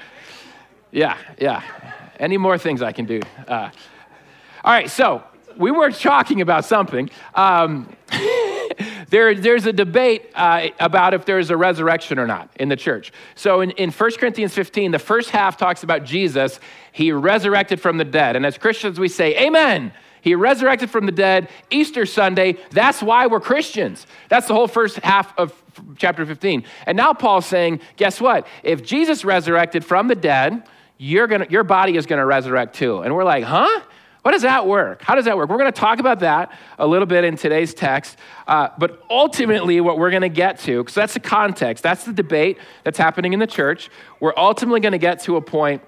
Yeah, 0.90 1.16
yeah. 1.38 1.62
Any 2.18 2.36
more 2.36 2.58
things 2.58 2.82
I 2.82 2.92
can 2.92 3.06
do? 3.06 3.20
Uh, 3.48 3.70
all 4.62 4.72
right, 4.72 4.90
so 4.90 5.22
we 5.56 5.70
were 5.70 5.90
talking 5.90 6.42
about 6.42 6.64
something. 6.64 7.08
Um, 7.34 7.88
there, 9.10 9.34
there's 9.34 9.66
a 9.66 9.72
debate 9.72 10.30
uh, 10.34 10.68
about 10.78 11.14
if 11.14 11.24
there's 11.24 11.50
a 11.50 11.56
resurrection 11.56 12.18
or 12.18 12.26
not 12.26 12.50
in 12.56 12.68
the 12.68 12.76
church. 12.76 13.12
So 13.34 13.60
in, 13.60 13.72
in 13.72 13.90
1 13.90 14.10
Corinthians 14.12 14.54
15, 14.54 14.92
the 14.92 14.98
first 14.98 15.30
half 15.30 15.56
talks 15.56 15.82
about 15.82 16.04
Jesus. 16.04 16.60
He 16.92 17.12
resurrected 17.12 17.80
from 17.80 17.98
the 17.98 18.04
dead. 18.04 18.36
And 18.36 18.46
as 18.46 18.56
Christians, 18.56 18.98
we 18.98 19.08
say, 19.08 19.36
Amen. 19.46 19.92
He 20.22 20.34
resurrected 20.34 20.90
from 20.90 21.06
the 21.06 21.12
dead, 21.12 21.48
Easter 21.70 22.04
Sunday. 22.04 22.58
That's 22.70 23.02
why 23.02 23.26
we're 23.26 23.40
Christians. 23.40 24.06
That's 24.28 24.46
the 24.46 24.54
whole 24.54 24.68
first 24.68 24.98
half 24.98 25.36
of 25.38 25.54
chapter 25.96 26.26
15. 26.26 26.64
And 26.86 26.96
now 26.96 27.14
Paul's 27.14 27.46
saying, 27.46 27.80
guess 27.96 28.20
what? 28.20 28.46
If 28.62 28.84
Jesus 28.84 29.24
resurrected 29.24 29.84
from 29.84 30.08
the 30.08 30.14
dead, 30.14 30.62
gonna, 30.98 31.46
your 31.48 31.64
body 31.64 31.96
is 31.96 32.06
going 32.06 32.18
to 32.18 32.26
resurrect 32.26 32.74
too. 32.76 33.00
And 33.00 33.14
we're 33.14 33.24
like, 33.24 33.44
huh? 33.44 33.80
What 34.22 34.32
does 34.32 34.42
that 34.42 34.66
work? 34.66 35.02
How 35.02 35.14
does 35.14 35.24
that 35.24 35.36
work? 35.36 35.48
We're 35.48 35.56
going 35.56 35.72
to 35.72 35.80
talk 35.80 35.98
about 35.98 36.20
that 36.20 36.52
a 36.78 36.86
little 36.86 37.06
bit 37.06 37.24
in 37.24 37.36
today's 37.36 37.72
text. 37.72 38.18
Uh, 38.46 38.68
but 38.76 39.02
ultimately, 39.08 39.80
what 39.80 39.98
we're 39.98 40.10
going 40.10 40.22
to 40.22 40.28
get 40.28 40.58
to, 40.60 40.82
because 40.82 40.94
that's 40.94 41.14
the 41.14 41.20
context, 41.20 41.82
that's 41.82 42.04
the 42.04 42.12
debate 42.12 42.58
that's 42.84 42.98
happening 42.98 43.32
in 43.32 43.40
the 43.40 43.46
church, 43.46 43.90
we're 44.20 44.34
ultimately 44.36 44.80
going 44.80 44.92
to 44.92 44.98
get 44.98 45.20
to 45.20 45.36
a 45.36 45.40
point 45.40 45.82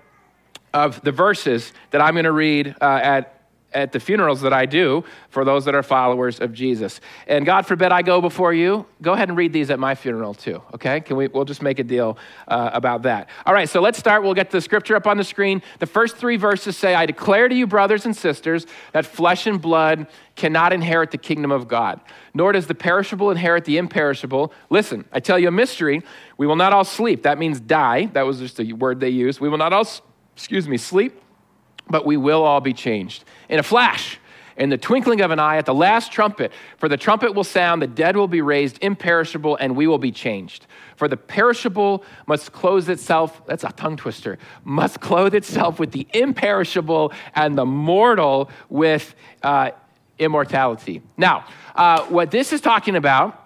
of 0.72 1.02
the 1.02 1.12
verses 1.12 1.72
that 1.90 2.00
I'm 2.00 2.14
going 2.14 2.24
to 2.24 2.32
read 2.32 2.74
uh, 2.80 3.00
at 3.02 3.41
at 3.74 3.92
the 3.92 4.00
funerals 4.00 4.40
that 4.42 4.52
I 4.52 4.66
do 4.66 5.04
for 5.30 5.44
those 5.44 5.64
that 5.64 5.74
are 5.74 5.82
followers 5.82 6.40
of 6.40 6.52
Jesus. 6.52 7.00
And 7.26 7.46
God 7.46 7.66
forbid 7.66 7.92
I 7.92 8.02
go 8.02 8.20
before 8.20 8.52
you, 8.52 8.86
go 9.00 9.12
ahead 9.12 9.28
and 9.28 9.38
read 9.38 9.52
these 9.52 9.70
at 9.70 9.78
my 9.78 9.94
funeral 9.94 10.34
too, 10.34 10.62
okay? 10.74 11.00
Can 11.00 11.16
we, 11.16 11.28
we'll 11.28 11.44
just 11.44 11.62
make 11.62 11.78
a 11.78 11.84
deal 11.84 12.18
uh, 12.48 12.70
about 12.72 13.02
that. 13.02 13.28
All 13.46 13.54
right, 13.54 13.68
so 13.68 13.80
let's 13.80 13.98
start. 13.98 14.22
We'll 14.22 14.34
get 14.34 14.50
the 14.50 14.60
scripture 14.60 14.96
up 14.96 15.06
on 15.06 15.16
the 15.16 15.24
screen. 15.24 15.62
The 15.78 15.86
first 15.86 16.16
three 16.16 16.36
verses 16.36 16.76
say, 16.76 16.94
I 16.94 17.06
declare 17.06 17.48
to 17.48 17.54
you, 17.54 17.66
brothers 17.66 18.04
and 18.04 18.16
sisters, 18.16 18.66
that 18.92 19.06
flesh 19.06 19.46
and 19.46 19.60
blood 19.60 20.06
cannot 20.36 20.72
inherit 20.72 21.10
the 21.10 21.18
kingdom 21.18 21.50
of 21.50 21.68
God, 21.68 22.00
nor 22.34 22.52
does 22.52 22.66
the 22.66 22.74
perishable 22.74 23.30
inherit 23.30 23.64
the 23.64 23.78
imperishable. 23.78 24.52
Listen, 24.70 25.04
I 25.12 25.20
tell 25.20 25.38
you 25.38 25.48
a 25.48 25.52
mystery. 25.52 26.02
We 26.38 26.46
will 26.46 26.56
not 26.56 26.72
all 26.72 26.84
sleep. 26.84 27.24
That 27.24 27.38
means 27.38 27.60
die. 27.60 28.06
That 28.06 28.22
was 28.22 28.38
just 28.38 28.58
a 28.60 28.72
word 28.72 29.00
they 29.00 29.10
used. 29.10 29.40
We 29.40 29.48
will 29.48 29.58
not 29.58 29.72
all, 29.72 29.86
excuse 30.34 30.68
me, 30.68 30.76
sleep 30.76 31.21
but 31.92 32.04
we 32.04 32.16
will 32.16 32.42
all 32.42 32.60
be 32.60 32.72
changed. 32.72 33.24
In 33.48 33.60
a 33.60 33.62
flash, 33.62 34.18
in 34.56 34.70
the 34.70 34.76
twinkling 34.78 35.20
of 35.20 35.30
an 35.30 35.38
eye, 35.38 35.58
at 35.58 35.66
the 35.66 35.74
last 35.74 36.10
trumpet, 36.10 36.52
for 36.78 36.88
the 36.88 36.96
trumpet 36.96 37.34
will 37.34 37.44
sound, 37.44 37.80
the 37.80 37.86
dead 37.86 38.16
will 38.16 38.28
be 38.28 38.40
raised 38.40 38.78
imperishable, 38.82 39.56
and 39.56 39.76
we 39.76 39.86
will 39.86 39.98
be 39.98 40.10
changed. 40.10 40.66
For 40.96 41.06
the 41.06 41.16
perishable 41.16 42.04
must 42.26 42.52
clothe 42.52 42.88
itself, 42.90 43.46
that's 43.46 43.64
a 43.64 43.72
tongue 43.72 43.96
twister, 43.96 44.38
must 44.64 45.00
clothe 45.00 45.34
itself 45.34 45.78
with 45.78 45.92
the 45.92 46.06
imperishable, 46.12 47.12
and 47.34 47.56
the 47.56 47.66
mortal 47.66 48.50
with 48.68 49.14
uh, 49.42 49.70
immortality. 50.18 51.02
Now, 51.16 51.44
uh, 51.74 52.02
what 52.04 52.30
this 52.30 52.52
is 52.52 52.60
talking 52.60 52.96
about 52.96 53.38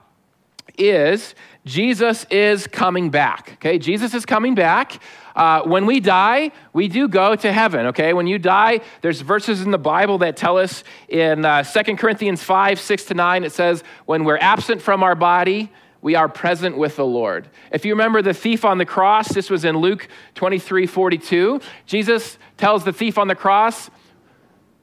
is 0.79 1.35
Jesus 1.67 2.25
is 2.31 2.69
coming 2.69 3.11
back. 3.11 3.55
Okay, 3.55 3.77
Jesus 3.79 4.15
is 4.15 4.25
coming 4.25 4.55
back. 4.55 5.03
Uh, 5.35 5.63
when 5.63 5.85
we 5.85 5.99
die, 5.99 6.53
we 6.73 6.87
do 6.87 7.09
go 7.09 7.35
to 7.35 7.53
heaven, 7.53 7.87
okay? 7.87 8.13
When 8.13 8.29
you 8.29 8.39
die, 8.39 8.81
there's 9.03 9.21
verses 9.21 9.63
in 9.63 9.73
the 9.73 9.79
Bible 9.79 10.19
that 10.19 10.37
tell 10.37 10.57
us 10.57 10.85
in 11.09 11.45
uh, 11.45 11.65
2 11.65 11.97
Corinthians 11.97 12.43
5, 12.43 12.79
6 12.79 13.05
to 13.07 13.15
9, 13.15 13.43
it 13.43 13.53
says, 13.53 13.83
when 14.07 14.25
we're 14.25 14.39
absent 14.39 14.81
from 14.81 15.03
our 15.03 15.17
body, 15.17 15.71
we 16.01 16.15
are 16.15 16.29
present 16.29 16.79
with 16.79 16.95
the 16.95 17.05
Lord. 17.05 17.49
If 17.73 17.85
you 17.85 17.95
remember 17.95 18.23
the 18.23 18.33
thief 18.33 18.65
on 18.65 18.79
the 18.79 18.87
cross, 18.87 19.29
this 19.29 19.51
was 19.51 19.65
in 19.65 19.77
Luke 19.77 20.07
23, 20.37 20.87
42. 20.87 21.61
Jesus 21.85 22.39
tells 22.57 22.85
the 22.85 22.93
thief 22.93 23.19
on 23.19 23.27
the 23.27 23.35
cross, 23.35 23.91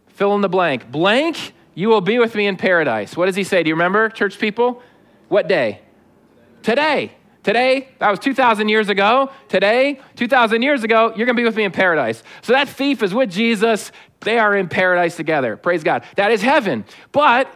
fill 0.09 0.35
in 0.35 0.41
the 0.41 0.49
blank, 0.49 0.91
blank, 0.91 1.53
you 1.75 1.87
will 1.87 2.01
be 2.01 2.19
with 2.19 2.35
me 2.35 2.45
in 2.45 2.57
paradise. 2.57 3.15
What 3.15 3.27
does 3.27 3.37
he 3.37 3.45
say? 3.45 3.63
Do 3.63 3.69
you 3.69 3.75
remember, 3.75 4.09
church 4.09 4.37
people? 4.37 4.83
What 5.29 5.47
day? 5.47 5.82
Today. 6.63 7.11
Today, 7.43 7.89
that 7.99 8.09
was 8.09 8.19
2,000 8.19 8.69
years 8.69 8.87
ago. 8.87 9.29
Today, 9.49 9.99
2,000 10.15 10.61
years 10.61 10.85
ago, 10.85 11.07
you're 11.09 11.25
going 11.25 11.35
to 11.35 11.41
be 11.41 11.43
with 11.43 11.57
me 11.57 11.65
in 11.65 11.71
paradise. 11.73 12.23
So 12.41 12.53
that 12.53 12.69
thief 12.69 13.03
is 13.03 13.13
with 13.13 13.29
Jesus. 13.29 13.91
They 14.21 14.39
are 14.39 14.55
in 14.55 14.69
paradise 14.69 15.17
together. 15.17 15.57
Praise 15.57 15.83
God. 15.83 16.05
That 16.15 16.31
is 16.31 16.41
heaven. 16.41 16.85
But 17.11 17.53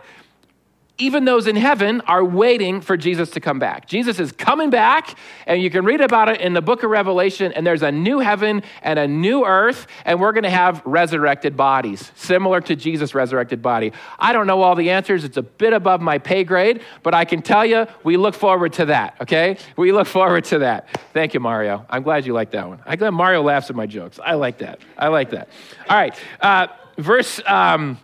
even 0.98 1.26
those 1.26 1.46
in 1.46 1.56
heaven 1.56 2.02
are 2.02 2.24
waiting 2.24 2.82
for 2.82 2.98
Jesus 2.98 3.30
to 3.32 3.40
come 3.40 3.60
back. 3.60 3.88
Jesus 3.88 4.20
is 4.20 4.32
coming 4.32 4.70
back, 4.70 5.16
and 5.46 5.62
you 5.62 5.70
can 5.70 5.86
read 5.86 6.02
about 6.02 6.28
it 6.30 6.42
in 6.42 6.54
the 6.54 6.62
book 6.62 6.84
of 6.84 6.90
Revelation, 6.90 7.52
and 7.52 7.66
there's 7.66 7.84
a 7.84 7.92
new 7.92 8.20
heaven 8.20 8.64
and 8.82 8.98
a 8.98 9.08
new 9.08 9.46
earth, 9.46 9.86
and 10.06 10.20
we're 10.20 10.32
gonna 10.32 10.50
have 10.50 10.82
resurrected 10.86 11.56
bodies, 11.56 12.12
similar 12.16 12.62
to 12.62 12.76
Jesus' 12.76 13.14
resurrected 13.14 13.62
body. 13.62 13.94
I 14.18 14.34
don't 14.34 14.48
know 14.48 14.62
all 14.62 14.74
the 14.74 14.90
answers, 14.90 15.24
it's 15.24 15.38
a 15.38 15.44
bit 15.44 15.74
above 15.74 16.02
my 16.02 16.18
pay 16.18 16.44
grade, 16.44 16.82
but 17.04 17.14
I 17.14 17.26
can 17.26 17.44
tell 17.44 17.66
you, 17.66 17.86
we 18.04 18.18
look 18.18 18.34
forward 18.34 18.74
to 18.74 18.86
that, 18.86 19.16
okay? 19.22 19.58
We 19.76 19.92
look 19.92 20.08
forward 20.08 20.46
to 20.46 20.60
that. 20.60 20.88
Thank 21.14 21.36
you, 21.36 21.40
Mario. 21.40 21.86
I'm 21.90 22.02
glad 22.02 22.26
you 22.26 22.34
like 22.34 22.52
that 22.52 22.68
one. 22.68 22.80
I'm 22.86 22.98
glad 22.98 23.12
Mario 23.12 23.44
laughs 23.44 23.70
at 23.70 23.76
my 23.76 23.86
jokes. 23.86 24.20
I 24.24 24.34
like 24.34 24.58
that. 24.60 24.80
I 24.98 25.10
like 25.10 25.30
that. 25.30 25.50
All 25.88 25.98
right, 25.98 26.16
uh, 26.42 26.68
verse. 26.98 27.40
Um, 27.46 28.00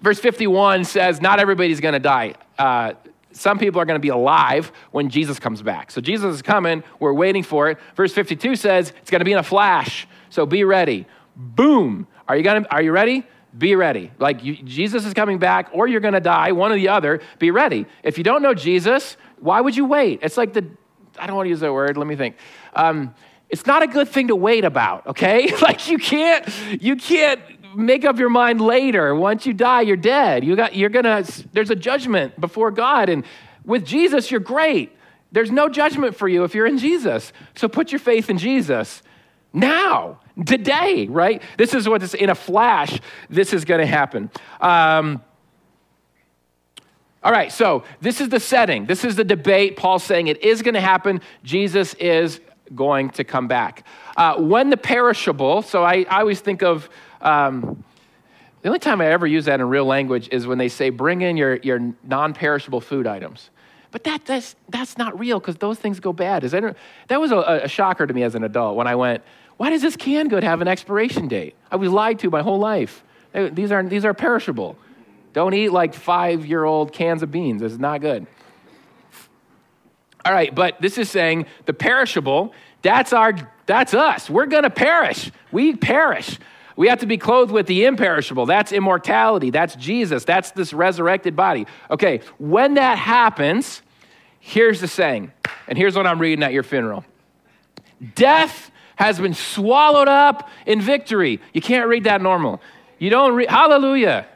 Verse 0.00 0.18
51 0.18 0.84
says, 0.84 1.20
Not 1.20 1.40
everybody's 1.40 1.80
going 1.80 1.94
to 1.94 2.00
die. 2.00 2.34
Uh, 2.58 2.94
some 3.32 3.58
people 3.58 3.80
are 3.80 3.84
going 3.84 3.98
to 3.98 4.02
be 4.02 4.08
alive 4.08 4.72
when 4.90 5.08
Jesus 5.08 5.38
comes 5.38 5.62
back. 5.62 5.90
So 5.90 6.00
Jesus 6.00 6.34
is 6.36 6.42
coming. 6.42 6.82
We're 6.98 7.12
waiting 7.12 7.42
for 7.42 7.70
it. 7.70 7.78
Verse 7.94 8.12
52 8.12 8.56
says 8.56 8.92
it's 9.00 9.10
going 9.10 9.20
to 9.20 9.24
be 9.24 9.32
in 9.32 9.38
a 9.38 9.42
flash. 9.42 10.08
So 10.30 10.46
be 10.46 10.64
ready. 10.64 11.06
Boom. 11.36 12.06
Are 12.26 12.36
you, 12.36 12.42
gonna, 12.42 12.66
are 12.70 12.82
you 12.82 12.92
ready? 12.92 13.24
Be 13.56 13.74
ready. 13.74 14.10
Like 14.18 14.44
you, 14.44 14.56
Jesus 14.56 15.04
is 15.04 15.14
coming 15.14 15.38
back, 15.38 15.70
or 15.72 15.86
you're 15.86 16.00
going 16.00 16.14
to 16.14 16.20
die, 16.20 16.52
one 16.52 16.72
or 16.72 16.76
the 16.76 16.88
other. 16.88 17.20
Be 17.38 17.50
ready. 17.50 17.86
If 18.02 18.18
you 18.18 18.24
don't 18.24 18.42
know 18.42 18.54
Jesus, 18.54 19.16
why 19.38 19.60
would 19.60 19.76
you 19.76 19.84
wait? 19.84 20.20
It's 20.22 20.36
like 20.36 20.52
the, 20.52 20.66
I 21.18 21.26
don't 21.26 21.36
want 21.36 21.46
to 21.46 21.50
use 21.50 21.60
that 21.60 21.72
word. 21.72 21.96
Let 21.96 22.06
me 22.06 22.16
think. 22.16 22.36
Um, 22.74 23.14
it's 23.48 23.66
not 23.66 23.82
a 23.82 23.88
good 23.88 24.08
thing 24.08 24.28
to 24.28 24.36
wait 24.36 24.64
about, 24.64 25.08
okay? 25.08 25.54
like 25.62 25.88
you 25.88 25.98
can't, 25.98 26.48
you 26.80 26.96
can't 26.96 27.40
make 27.74 28.04
up 28.04 28.18
your 28.18 28.30
mind 28.30 28.60
later. 28.60 29.14
Once 29.14 29.46
you 29.46 29.52
die, 29.52 29.82
you're 29.82 29.96
dead. 29.96 30.44
You 30.44 30.56
got, 30.56 30.74
you're 30.74 30.90
gonna, 30.90 31.24
there's 31.52 31.70
a 31.70 31.76
judgment 31.76 32.40
before 32.40 32.70
God. 32.70 33.08
And 33.08 33.24
with 33.64 33.84
Jesus, 33.84 34.30
you're 34.30 34.40
great. 34.40 34.96
There's 35.32 35.50
no 35.50 35.68
judgment 35.68 36.16
for 36.16 36.28
you 36.28 36.44
if 36.44 36.54
you're 36.54 36.66
in 36.66 36.78
Jesus. 36.78 37.32
So 37.54 37.68
put 37.68 37.92
your 37.92 37.98
faith 37.98 38.30
in 38.30 38.38
Jesus 38.38 39.02
now, 39.52 40.20
today, 40.46 41.06
right? 41.08 41.42
This 41.58 41.74
is 41.74 41.88
what's 41.88 42.14
in 42.14 42.30
a 42.30 42.34
flash, 42.34 43.00
this 43.28 43.52
is 43.52 43.64
gonna 43.64 43.86
happen. 43.86 44.30
Um, 44.60 45.22
all 47.22 47.32
right, 47.32 47.52
so 47.52 47.84
this 48.00 48.20
is 48.20 48.30
the 48.30 48.40
setting. 48.40 48.86
This 48.86 49.04
is 49.04 49.14
the 49.14 49.24
debate. 49.24 49.76
Paul's 49.76 50.04
saying 50.04 50.28
it 50.28 50.42
is 50.42 50.62
going 50.62 50.72
to 50.72 50.80
happen. 50.80 51.20
Jesus 51.44 51.92
is 51.94 52.40
going 52.74 53.10
to 53.10 53.24
come 53.24 53.46
back. 53.46 53.84
Uh, 54.16 54.36
when 54.40 54.70
the 54.70 54.78
perishable, 54.78 55.60
so 55.60 55.84
I, 55.84 56.06
I 56.08 56.20
always 56.20 56.40
think 56.40 56.62
of 56.62 56.88
um, 57.20 57.84
the 58.62 58.68
only 58.68 58.78
time 58.78 59.00
I 59.00 59.06
ever 59.06 59.26
use 59.26 59.46
that 59.46 59.60
in 59.60 59.68
real 59.68 59.86
language 59.86 60.28
is 60.32 60.46
when 60.46 60.58
they 60.58 60.68
say, 60.68 60.90
bring 60.90 61.22
in 61.22 61.36
your, 61.36 61.56
your 61.56 61.94
non 62.04 62.34
perishable 62.34 62.80
food 62.80 63.06
items. 63.06 63.50
But 63.90 64.04
that, 64.04 64.24
that's, 64.24 64.54
that's 64.68 64.98
not 64.98 65.18
real 65.18 65.40
because 65.40 65.56
those 65.56 65.78
things 65.78 65.98
go 65.98 66.12
bad. 66.12 66.44
Is 66.44 66.52
that, 66.52 66.76
that 67.08 67.20
was 67.20 67.32
a, 67.32 67.60
a, 67.64 67.68
shocker 67.68 68.06
to 68.06 68.14
me 68.14 68.22
as 68.22 68.34
an 68.34 68.44
adult 68.44 68.76
when 68.76 68.86
I 68.86 68.94
went, 68.94 69.22
why 69.56 69.70
does 69.70 69.82
this 69.82 69.96
canned 69.96 70.30
good 70.30 70.44
have 70.44 70.60
an 70.60 70.68
expiration 70.68 71.26
date? 71.26 71.56
I 71.70 71.76
was 71.76 71.90
lied 71.90 72.20
to 72.20 72.30
my 72.30 72.42
whole 72.42 72.58
life. 72.58 73.02
These 73.32 73.72
are, 73.72 73.82
these 73.82 74.04
are 74.04 74.14
perishable. 74.14 74.76
Don't 75.32 75.54
eat 75.54 75.70
like 75.70 75.94
five 75.94 76.46
year 76.46 76.64
old 76.64 76.92
cans 76.92 77.22
of 77.22 77.30
beans. 77.30 77.62
It's 77.62 77.78
not 77.78 78.00
good. 78.00 78.26
All 80.24 80.32
right, 80.32 80.54
but 80.54 80.80
this 80.80 80.98
is 80.98 81.10
saying 81.10 81.46
the 81.66 81.72
perishable, 81.72 82.52
that's 82.82 83.12
our 83.12 83.34
that's 83.66 83.94
us. 83.94 84.28
We're 84.28 84.46
going 84.46 84.64
to 84.64 84.70
perish. 84.70 85.30
We 85.52 85.76
perish. 85.76 86.38
We 86.80 86.88
have 86.88 87.00
to 87.00 87.06
be 87.06 87.18
clothed 87.18 87.52
with 87.52 87.66
the 87.66 87.84
imperishable. 87.84 88.46
That's 88.46 88.72
immortality. 88.72 89.50
That's 89.50 89.76
Jesus. 89.76 90.24
That's 90.24 90.52
this 90.52 90.72
resurrected 90.72 91.36
body. 91.36 91.66
Okay, 91.90 92.22
when 92.38 92.72
that 92.74 92.96
happens, 92.96 93.82
here's 94.38 94.80
the 94.80 94.88
saying, 94.88 95.30
and 95.68 95.76
here's 95.76 95.94
what 95.94 96.06
I'm 96.06 96.18
reading 96.18 96.42
at 96.42 96.54
your 96.54 96.62
funeral 96.62 97.04
Death 98.14 98.70
has 98.96 99.18
been 99.20 99.34
swallowed 99.34 100.08
up 100.08 100.48
in 100.64 100.80
victory. 100.80 101.42
You 101.52 101.60
can't 101.60 101.86
read 101.86 102.04
that 102.04 102.22
normal. 102.22 102.62
You 102.98 103.10
don't 103.10 103.34
read, 103.34 103.50
hallelujah. 103.50 104.26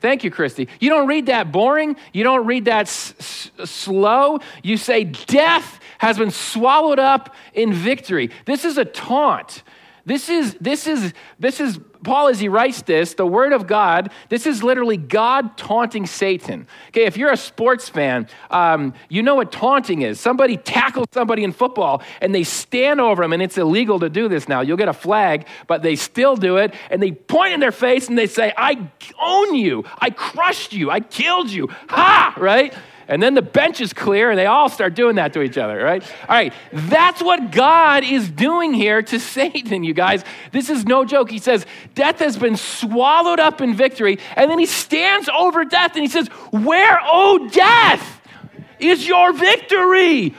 Thank 0.00 0.24
you, 0.24 0.32
Christy. 0.32 0.66
You 0.80 0.90
don't 0.90 1.06
read 1.06 1.26
that 1.26 1.52
boring. 1.52 1.94
You 2.12 2.24
don't 2.24 2.46
read 2.46 2.64
that 2.64 2.86
s- 2.88 3.14
s- 3.60 3.70
slow. 3.70 4.40
You 4.64 4.76
say, 4.76 5.04
Death 5.04 5.78
has 5.98 6.18
been 6.18 6.32
swallowed 6.32 6.98
up 6.98 7.32
in 7.54 7.72
victory. 7.72 8.30
This 8.44 8.64
is 8.64 8.76
a 8.76 8.84
taunt. 8.84 9.62
This 10.04 10.28
is, 10.28 10.54
this 10.60 10.86
is, 10.86 11.12
this 11.38 11.60
is, 11.60 11.78
Paul, 12.02 12.28
as 12.28 12.40
he 12.40 12.48
writes 12.48 12.82
this, 12.82 13.14
the 13.14 13.26
word 13.26 13.52
of 13.52 13.66
God, 13.66 14.10
this 14.30 14.46
is 14.46 14.62
literally 14.62 14.96
God 14.96 15.56
taunting 15.58 16.06
Satan. 16.06 16.66
Okay, 16.88 17.04
if 17.04 17.16
you're 17.16 17.30
a 17.30 17.36
sports 17.36 17.88
fan, 17.88 18.26
um, 18.50 18.94
you 19.08 19.22
know 19.22 19.34
what 19.34 19.52
taunting 19.52 20.02
is. 20.02 20.18
Somebody 20.18 20.56
tackles 20.56 21.08
somebody 21.12 21.44
in 21.44 21.52
football 21.52 22.02
and 22.20 22.34
they 22.34 22.44
stand 22.44 23.00
over 23.00 23.22
him, 23.22 23.32
and 23.32 23.42
it's 23.42 23.58
illegal 23.58 24.00
to 24.00 24.08
do 24.08 24.28
this 24.28 24.48
now. 24.48 24.62
You'll 24.62 24.78
get 24.78 24.88
a 24.88 24.94
flag, 24.94 25.46
but 25.66 25.82
they 25.82 25.96
still 25.96 26.36
do 26.36 26.56
it, 26.56 26.74
and 26.90 27.02
they 27.02 27.12
point 27.12 27.52
in 27.52 27.60
their 27.60 27.72
face 27.72 28.08
and 28.08 28.16
they 28.16 28.26
say, 28.26 28.52
I 28.56 28.90
own 29.20 29.54
you, 29.54 29.84
I 29.98 30.10
crushed 30.10 30.72
you, 30.72 30.90
I 30.90 31.00
killed 31.00 31.50
you. 31.50 31.68
Ha! 31.88 32.34
Right? 32.38 32.74
And 33.10 33.20
then 33.20 33.34
the 33.34 33.42
bench 33.42 33.80
is 33.80 33.92
clear 33.92 34.30
and 34.30 34.38
they 34.38 34.46
all 34.46 34.68
start 34.68 34.94
doing 34.94 35.16
that 35.16 35.32
to 35.32 35.42
each 35.42 35.58
other, 35.58 35.82
right? 35.82 36.00
All 36.28 36.36
right, 36.36 36.54
that's 36.72 37.20
what 37.20 37.50
God 37.50 38.04
is 38.04 38.30
doing 38.30 38.72
here 38.72 39.02
to 39.02 39.18
Satan, 39.30 39.82
you 39.82 39.92
guys. 39.92 40.22
This 40.52 40.70
is 40.70 40.86
no 40.86 41.04
joke. 41.04 41.28
He 41.28 41.40
says, 41.40 41.66
Death 41.96 42.20
has 42.20 42.38
been 42.38 42.56
swallowed 42.56 43.40
up 43.40 43.60
in 43.60 43.74
victory. 43.74 44.20
And 44.36 44.48
then 44.48 44.60
he 44.60 44.66
stands 44.66 45.28
over 45.28 45.64
death 45.64 45.94
and 45.94 46.02
he 46.02 46.08
says, 46.08 46.28
Where, 46.52 47.00
oh, 47.02 47.48
death, 47.48 48.20
is 48.78 49.06
your 49.06 49.32
victory? 49.32 50.30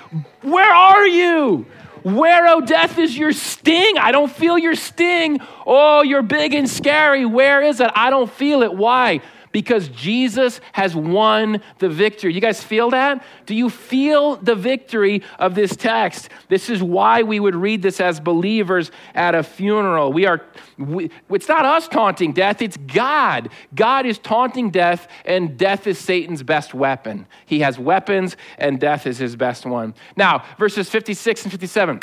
Where 0.41 0.73
are 0.73 1.05
you? 1.05 1.65
Where, 2.03 2.47
oh, 2.47 2.61
death, 2.61 2.97
is 2.97 3.17
your 3.17 3.33
sting? 3.33 3.97
I 3.97 4.13
don't 4.13 4.31
feel 4.31 4.57
your 4.57 4.75
sting. 4.75 5.39
Oh, 5.67 6.03
you're 6.03 6.23
big 6.23 6.53
and 6.53 6.69
scary. 6.69 7.25
Where 7.25 7.61
is 7.61 7.81
it? 7.81 7.91
I 7.93 8.09
don't 8.09 8.31
feel 8.31 8.63
it. 8.63 8.73
Why? 8.73 9.21
Because 9.51 9.89
Jesus 9.89 10.61
has 10.73 10.95
won 10.95 11.61
the 11.79 11.89
victory. 11.89 12.33
You 12.33 12.41
guys 12.41 12.63
feel 12.63 12.89
that? 12.91 13.23
Do 13.45 13.55
you 13.55 13.69
feel 13.69 14.37
the 14.37 14.55
victory 14.55 15.23
of 15.39 15.55
this 15.55 15.75
text? 15.75 16.29
This 16.47 16.69
is 16.69 16.81
why 16.81 17.23
we 17.23 17.39
would 17.39 17.55
read 17.55 17.81
this 17.81 17.99
as 17.99 18.19
believers 18.19 18.91
at 19.13 19.35
a 19.35 19.43
funeral. 19.43 20.13
We 20.13 20.25
are 20.25 20.45
we, 20.77 21.11
it's 21.29 21.47
not 21.47 21.65
us 21.65 21.87
taunting 21.87 22.33
death, 22.33 22.61
it's 22.61 22.77
God. 22.77 23.49
God 23.75 24.05
is 24.05 24.17
taunting 24.17 24.71
death 24.71 25.07
and 25.25 25.57
death 25.57 25.87
is 25.87 25.99
Satan's 25.99 26.43
best 26.43 26.73
weapon. 26.73 27.27
He 27.45 27.59
has 27.59 27.77
weapons 27.77 28.37
and 28.57 28.79
death 28.79 29.05
is 29.05 29.17
his 29.17 29.35
best 29.35 29.65
one. 29.65 29.93
Now, 30.15 30.43
verses 30.57 30.89
56 30.89 31.43
and 31.43 31.51
57. 31.51 31.99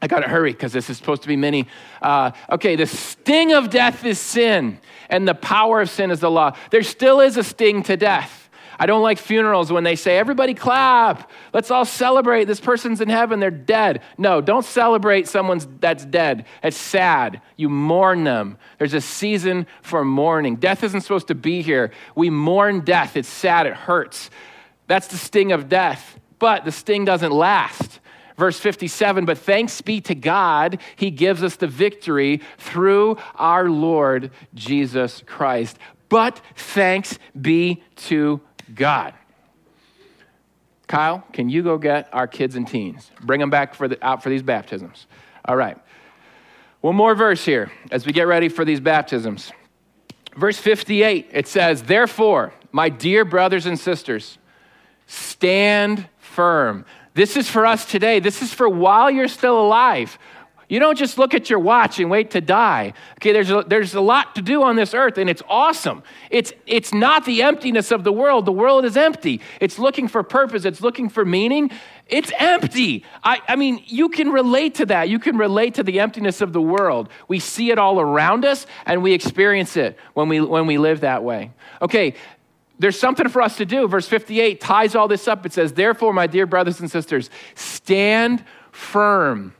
I 0.00 0.06
got 0.06 0.20
to 0.20 0.28
hurry 0.28 0.52
because 0.52 0.72
this 0.72 0.88
is 0.90 0.96
supposed 0.96 1.22
to 1.22 1.28
be 1.28 1.36
many. 1.36 1.66
Uh, 2.00 2.30
okay, 2.50 2.76
the 2.76 2.86
sting 2.86 3.52
of 3.52 3.68
death 3.68 4.04
is 4.04 4.20
sin, 4.20 4.78
and 5.08 5.26
the 5.26 5.34
power 5.34 5.80
of 5.80 5.90
sin 5.90 6.10
is 6.10 6.20
the 6.20 6.30
law. 6.30 6.56
There 6.70 6.82
still 6.82 7.20
is 7.20 7.36
a 7.36 7.44
sting 7.44 7.82
to 7.84 7.96
death. 7.96 8.48
I 8.80 8.86
don't 8.86 9.02
like 9.02 9.18
funerals 9.18 9.72
when 9.72 9.82
they 9.82 9.96
say, 9.96 10.18
everybody 10.18 10.54
clap, 10.54 11.28
let's 11.52 11.70
all 11.70 11.84
celebrate. 11.84 12.44
This 12.44 12.60
person's 12.60 13.00
in 13.00 13.08
heaven, 13.08 13.40
they're 13.40 13.50
dead. 13.50 14.02
No, 14.16 14.40
don't 14.40 14.64
celebrate 14.64 15.26
someone 15.26 15.60
that's 15.80 16.04
dead. 16.04 16.46
It's 16.62 16.76
sad. 16.76 17.42
You 17.56 17.68
mourn 17.68 18.22
them. 18.22 18.56
There's 18.78 18.94
a 18.94 19.00
season 19.00 19.66
for 19.82 20.04
mourning. 20.04 20.56
Death 20.56 20.84
isn't 20.84 21.00
supposed 21.00 21.26
to 21.26 21.34
be 21.34 21.60
here. 21.60 21.90
We 22.14 22.30
mourn 22.30 22.82
death. 22.82 23.16
It's 23.16 23.28
sad, 23.28 23.66
it 23.66 23.74
hurts. 23.74 24.30
That's 24.86 25.08
the 25.08 25.18
sting 25.18 25.50
of 25.50 25.68
death. 25.68 26.16
But 26.38 26.64
the 26.64 26.70
sting 26.70 27.04
doesn't 27.04 27.32
last. 27.32 27.98
Verse 28.38 28.58
57 28.58 29.24
But 29.26 29.36
thanks 29.36 29.82
be 29.82 30.00
to 30.02 30.14
God, 30.14 30.80
He 30.96 31.10
gives 31.10 31.42
us 31.42 31.56
the 31.56 31.66
victory 31.66 32.40
through 32.56 33.18
our 33.34 33.68
Lord 33.68 34.30
Jesus 34.54 35.22
Christ. 35.26 35.78
But 36.08 36.40
thanks 36.54 37.18
be 37.38 37.82
to 37.96 38.40
God. 38.74 39.12
Kyle, 40.86 41.22
can 41.34 41.50
you 41.50 41.62
go 41.62 41.76
get 41.76 42.08
our 42.14 42.26
kids 42.26 42.56
and 42.56 42.66
teens? 42.66 43.10
Bring 43.20 43.40
them 43.40 43.50
back 43.50 43.74
for 43.74 43.88
the, 43.88 44.02
out 44.04 44.22
for 44.22 44.30
these 44.30 44.42
baptisms. 44.42 45.06
All 45.44 45.56
right. 45.56 45.76
One 46.80 46.96
more 46.96 47.14
verse 47.14 47.44
here 47.44 47.70
as 47.90 48.06
we 48.06 48.12
get 48.12 48.26
ready 48.26 48.48
for 48.48 48.64
these 48.64 48.80
baptisms. 48.80 49.52
Verse 50.34 50.56
58, 50.56 51.28
it 51.32 51.48
says, 51.48 51.82
Therefore, 51.82 52.54
my 52.70 52.88
dear 52.88 53.24
brothers 53.24 53.66
and 53.66 53.78
sisters, 53.78 54.38
stand 55.06 56.08
firm. 56.18 56.86
This 57.18 57.36
is 57.36 57.50
for 57.50 57.66
us 57.66 57.84
today. 57.84 58.20
This 58.20 58.42
is 58.42 58.54
for 58.54 58.68
while 58.68 59.10
you're 59.10 59.26
still 59.26 59.60
alive. 59.60 60.16
You 60.68 60.78
don't 60.78 60.96
just 60.96 61.18
look 61.18 61.34
at 61.34 61.50
your 61.50 61.58
watch 61.58 61.98
and 61.98 62.08
wait 62.08 62.30
to 62.30 62.40
die. 62.40 62.92
Okay, 63.14 63.32
there's 63.32 63.50
a, 63.50 63.64
there's 63.66 63.94
a 63.94 64.00
lot 64.00 64.36
to 64.36 64.42
do 64.42 64.62
on 64.62 64.76
this 64.76 64.94
earth, 64.94 65.18
and 65.18 65.28
it's 65.28 65.42
awesome. 65.48 66.04
It's, 66.30 66.52
it's 66.64 66.94
not 66.94 67.24
the 67.24 67.42
emptiness 67.42 67.90
of 67.90 68.04
the 68.04 68.12
world. 68.12 68.46
The 68.46 68.52
world 68.52 68.84
is 68.84 68.96
empty. 68.96 69.40
It's 69.60 69.80
looking 69.80 70.06
for 70.06 70.22
purpose, 70.22 70.64
it's 70.64 70.80
looking 70.80 71.08
for 71.08 71.24
meaning. 71.24 71.72
It's 72.06 72.30
empty. 72.38 73.04
I, 73.24 73.40
I 73.48 73.56
mean, 73.56 73.82
you 73.86 74.10
can 74.10 74.30
relate 74.30 74.76
to 74.76 74.86
that. 74.86 75.08
You 75.08 75.18
can 75.18 75.36
relate 75.36 75.74
to 75.74 75.82
the 75.82 75.98
emptiness 75.98 76.40
of 76.40 76.52
the 76.52 76.62
world. 76.62 77.08
We 77.26 77.40
see 77.40 77.72
it 77.72 77.78
all 77.78 78.00
around 78.00 78.44
us, 78.44 78.64
and 78.86 79.02
we 79.02 79.12
experience 79.12 79.76
it 79.76 79.98
when 80.14 80.28
we, 80.28 80.40
when 80.40 80.68
we 80.68 80.78
live 80.78 81.00
that 81.00 81.24
way. 81.24 81.50
Okay, 81.82 82.14
there's 82.78 82.98
something 82.98 83.28
for 83.28 83.42
us 83.42 83.56
to 83.56 83.66
do. 83.66 83.88
Verse 83.88 84.06
58 84.06 84.60
ties 84.60 84.94
all 84.94 85.08
this 85.08 85.26
up. 85.26 85.44
It 85.44 85.52
says, 85.52 85.72
Therefore, 85.72 86.12
my 86.12 86.26
dear 86.26 86.46
brothers 86.46 86.80
and 86.80 86.90
sisters, 86.90 87.30
stand 87.54 88.44
firm. 88.70 89.54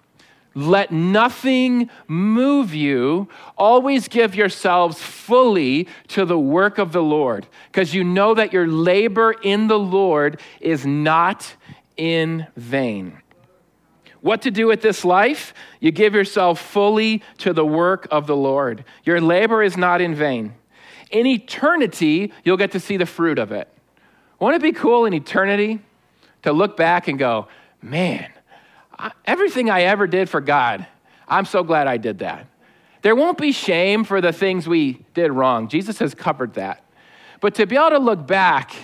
Let 0.55 0.91
nothing 0.91 1.91
move 2.09 2.75
you. 2.75 3.29
Always 3.57 4.09
give 4.09 4.35
yourselves 4.35 5.01
fully 5.01 5.89
to 6.09 6.25
the 6.25 6.39
work 6.39 6.79
of 6.79 6.93
the 6.93 7.03
Lord, 7.03 7.47
because 7.71 7.95
you 7.95 8.03
know 8.03 8.35
that 8.35 8.53
your 8.53 8.67
labor 8.67 9.33
in 9.43 9.69
the 9.69 9.79
Lord 9.79 10.41
is 10.61 10.85
not 10.85 11.55
in 11.97 12.47
vain. 12.57 13.19
What 14.21 14.43
to 14.43 14.51
do 14.51 14.67
with 14.67 14.83
this 14.83 15.05
life? 15.05 15.55
You 15.81 15.93
give 15.93 16.15
yourself 16.15 16.61
fully 16.61 17.23
to 17.39 17.53
the 17.53 17.65
work 17.65 18.09
of 18.11 18.27
the 18.27 18.37
Lord. 18.37 18.85
Your 19.05 19.21
labor 19.21 19.63
is 19.63 19.77
not 19.77 20.01
in 20.01 20.15
vain. 20.15 20.55
In 21.11 21.27
eternity, 21.27 22.33
you'll 22.45 22.57
get 22.57 22.73
to 22.73 22.81
see 22.81 22.97
the 22.97 23.07
fruit 23.07 23.39
of 23.39 23.53
it. 23.53 23.69
Won't 24.39 24.57
it 24.57 24.63
be 24.63 24.73
cool 24.73 25.05
in 25.05 25.15
eternity 25.15 25.81
to 26.43 26.53
look 26.53 26.77
back 26.77 27.09
and 27.09 27.19
go, 27.19 27.49
man, 27.83 28.31
everything 29.25 29.71
I 29.71 29.83
ever 29.83 30.07
did 30.07 30.29
for 30.29 30.41
God, 30.41 30.87
I'm 31.27 31.45
so 31.45 31.63
glad 31.63 31.87
I 31.87 31.97
did 31.97 32.21
that. 32.21 32.47
There 33.03 33.15
won't 33.15 33.39
be 33.39 33.53
shame 33.53 34.05
for 34.05 34.21
the 34.21 34.33
things 34.33 34.67
we 34.69 35.05
did 35.15 35.31
wrong. 35.31 35.69
Jesus 35.69 35.99
has 35.99 36.15
covered 36.15 36.55
that. 36.55 36.85
But 37.41 37.55
to 37.57 37.67
be 37.67 37.77
able 37.77 37.91
to 37.91 37.99
look 37.99 38.27
back 38.27 38.75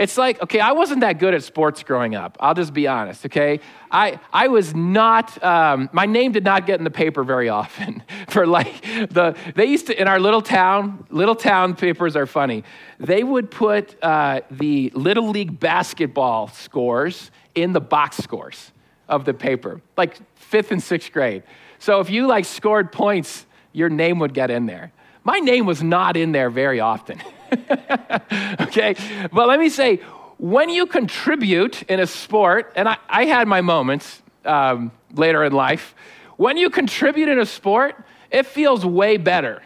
it's 0.00 0.16
like, 0.16 0.40
okay, 0.42 0.60
I 0.60 0.72
wasn't 0.72 1.02
that 1.02 1.18
good 1.18 1.34
at 1.34 1.44
sports 1.44 1.82
growing 1.82 2.14
up. 2.14 2.38
I'll 2.40 2.54
just 2.54 2.72
be 2.72 2.88
honest, 2.88 3.26
okay? 3.26 3.60
I, 3.90 4.18
I 4.32 4.48
was 4.48 4.74
not, 4.74 5.44
um, 5.44 5.90
my 5.92 6.06
name 6.06 6.32
did 6.32 6.42
not 6.42 6.64
get 6.64 6.78
in 6.78 6.84
the 6.84 6.90
paper 6.90 7.22
very 7.22 7.50
often. 7.50 8.02
For 8.28 8.46
like, 8.46 8.80
the, 8.80 9.36
they 9.54 9.66
used 9.66 9.88
to, 9.88 10.00
in 10.00 10.08
our 10.08 10.18
little 10.18 10.40
town, 10.40 11.04
little 11.10 11.34
town 11.34 11.76
papers 11.76 12.16
are 12.16 12.24
funny. 12.24 12.64
They 12.98 13.22
would 13.22 13.50
put 13.50 14.02
uh, 14.02 14.40
the 14.50 14.90
Little 14.94 15.28
League 15.28 15.60
basketball 15.60 16.48
scores 16.48 17.30
in 17.54 17.74
the 17.74 17.80
box 17.82 18.16
scores 18.16 18.72
of 19.06 19.26
the 19.26 19.34
paper, 19.34 19.82
like 19.98 20.16
fifth 20.34 20.72
and 20.72 20.82
sixth 20.82 21.12
grade. 21.12 21.42
So 21.78 22.00
if 22.00 22.08
you 22.08 22.26
like 22.26 22.46
scored 22.46 22.90
points, 22.90 23.44
your 23.74 23.90
name 23.90 24.18
would 24.20 24.32
get 24.32 24.50
in 24.50 24.64
there. 24.64 24.92
My 25.24 25.40
name 25.40 25.66
was 25.66 25.82
not 25.82 26.16
in 26.16 26.32
there 26.32 26.48
very 26.48 26.80
often. 26.80 27.20
okay? 28.60 28.94
But 29.32 29.48
let 29.48 29.58
me 29.58 29.68
say, 29.68 29.96
when 30.38 30.68
you 30.70 30.86
contribute 30.86 31.82
in 31.82 32.00
a 32.00 32.06
sport, 32.06 32.72
and 32.76 32.88
I, 32.88 32.96
I 33.08 33.24
had 33.26 33.46
my 33.46 33.60
moments 33.60 34.22
um, 34.44 34.90
later 35.12 35.44
in 35.44 35.52
life, 35.52 35.94
when 36.36 36.56
you 36.56 36.70
contribute 36.70 37.28
in 37.28 37.38
a 37.38 37.46
sport, 37.46 37.94
it 38.30 38.46
feels 38.46 38.86
way 38.86 39.16
better 39.16 39.62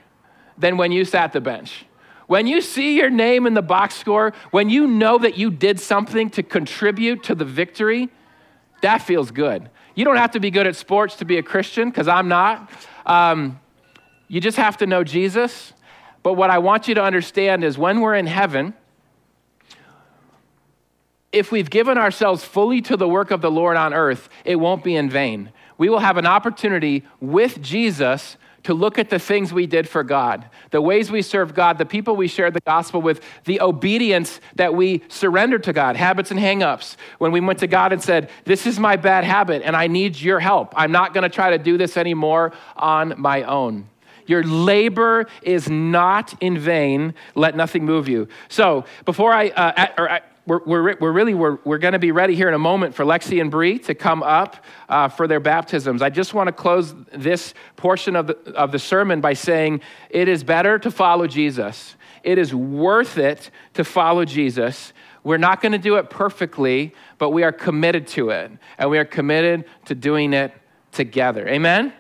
than 0.59 0.77
when 0.77 0.91
you 0.91 1.05
sat 1.05 1.33
the 1.33 1.41
bench. 1.41 1.87
When 2.27 2.47
you 2.47 2.61
see 2.61 2.97
your 2.97 3.11
name 3.11 3.47
in 3.47 3.55
the 3.55 3.63
box 3.63 3.95
score, 3.95 4.33
when 4.51 4.71
you 4.71 4.87
know 4.87 5.19
that 5.19 5.37
you 5.37 5.51
did 5.51 5.79
something 5.79 6.31
to 6.31 6.43
contribute 6.43 7.23
to 7.25 7.35
the 7.35 7.45
victory, 7.45 8.09
that 8.83 8.99
feels 8.99 9.31
good. 9.31 9.69
You 9.95 10.05
don't 10.05 10.17
have 10.17 10.33
to 10.33 10.41
be 10.41 10.51
good 10.51 10.67
at 10.67 10.75
sports 10.75 11.17
to 11.17 11.25
be 11.25 11.39
a 11.39 11.43
Christian, 11.43 11.91
because 11.91 12.09
I'm 12.09 12.29
not. 12.29 12.71
Um, 13.07 13.61
you 14.27 14.41
just 14.41 14.57
have 14.57 14.79
to 14.79 14.87
know 14.87 15.05
Jesus 15.05 15.73
but 16.25 16.33
what 16.33 16.49
I 16.49 16.57
want 16.59 16.89
you 16.89 16.95
to 16.95 17.03
understand 17.05 17.63
is 17.63 17.77
when 17.77 18.01
we're 18.01 18.15
in 18.15 18.27
heaven, 18.27 18.73
if 21.33 21.53
we've 21.53 21.69
given 21.69 21.99
ourselves 21.99 22.43
fully 22.43 22.81
to 22.81 22.97
the 22.97 23.07
work 23.07 23.31
of 23.31 23.43
the 23.43 23.51
Lord 23.51 23.77
on 23.77 23.93
earth, 23.93 24.31
it 24.43 24.57
won't 24.57 24.83
be 24.83 24.97
in 24.97 25.11
vain. 25.11 25.53
We 25.77 25.91
will 25.91 25.99
have 25.99 26.17
an 26.17 26.25
opportunity 26.25 27.05
with 27.21 27.61
Jesus 27.61 28.39
to 28.63 28.73
look 28.73 28.99
at 28.99 29.11
the 29.11 29.19
things 29.19 29.53
we 29.53 29.67
did 29.67 29.87
for 29.87 30.03
God, 30.03 30.49
the 30.71 30.81
ways 30.81 31.11
we 31.11 31.21
served 31.21 31.55
God, 31.55 31.77
the 31.77 31.85
people 31.85 32.17
we 32.17 32.27
shared 32.27 32.55
the 32.55 32.61
gospel 32.61 33.03
with, 33.03 33.21
the 33.45 33.61
obedience 33.61 34.41
that 34.55 34.75
we 34.75 35.03
surrendered 35.09 35.65
to 35.65 35.75
God, 35.75 35.95
habits 35.97 36.31
and 36.31 36.41
hangups. 36.41 36.97
When 37.19 37.33
we 37.33 37.41
went 37.41 37.59
to 37.59 37.67
God 37.67 37.93
and 37.93 38.03
said, 38.03 38.31
This 38.47 38.67
is 38.67 38.79
my 38.79 38.97
bad 38.97 39.25
habit 39.25 39.61
and 39.63 39.77
I 39.77 39.89
need 39.89 40.19
your 40.19 40.41
help. 40.41 40.73
I'm 40.75 40.93
not 40.93 41.13
going 41.13 41.25
to 41.25 41.29
try 41.29 41.51
to 41.51 41.59
do 41.59 41.77
this 41.77 41.99
anymore 41.99 42.55
on 42.77 43.21
my 43.21 43.43
own. 43.43 43.91
Your 44.27 44.43
labor 44.43 45.27
is 45.43 45.69
not 45.69 46.35
in 46.41 46.59
vain. 46.59 47.15
Let 47.35 47.57
nothing 47.57 47.85
move 47.85 48.09
you. 48.09 48.29
So, 48.49 48.85
before 49.05 49.33
I, 49.33 49.49
uh, 49.49 49.73
at, 49.77 49.95
or 49.99 50.09
at, 50.09 50.31
we're, 50.47 50.61
we're, 50.65 50.97
we're, 50.99 51.13
really 51.13 51.35
we're, 51.35 51.59
we're 51.65 51.79
going 51.79 51.93
to 51.93 51.99
be 51.99 52.13
ready 52.13 52.35
here 52.35 52.49
in 52.49 52.55
a 52.55 52.59
moment 52.59 52.95
for 52.95 53.05
lexi 53.05 53.41
and 53.41 53.51
Bree 53.51 53.79
to 53.81 53.95
come 53.95 54.23
up 54.23 54.63
uh, 54.89 55.09
for 55.09 55.27
their 55.27 55.41
baptisms. 55.41 56.03
I 56.03 56.11
just 56.11 56.35
want 56.35 56.49
to 56.49 56.53
close 56.53 56.95
this 57.13 57.55
portion 57.77 58.15
of 58.15 58.27
the, 58.27 58.37
of 58.55 58.71
the 58.71 58.79
sermon 58.79 59.21
by 59.21 59.33
saying 59.33 59.81
it 60.11 60.29
is 60.29 60.45
better 60.45 60.79
to 60.79 60.91
follow 60.91 61.27
jesus. 61.27 61.97
It 62.23 62.39
is 62.39 62.55
worth 62.55 63.17
it 63.17 63.51
to 63.75 63.85
follow 63.85 64.25
jesus. 64.25 64.93
We're 65.23 65.39
not 65.39 65.63
going 65.63 65.73
to 65.73 65.79
do 65.79 65.97
it 65.97 66.11
perfectly 66.11 66.95
but 67.17 67.31
we 67.31 67.43
are 67.43 67.53
committed 67.53 68.07
to 68.09 68.31
it 68.31 68.51
and 68.77 68.91
we 68.91 68.99
are 68.99 69.05
committed 69.05 69.65
to 69.87 69.95
doing 69.95 70.35
it 70.35 70.53
together. 70.93 71.49
Amen 71.49 71.93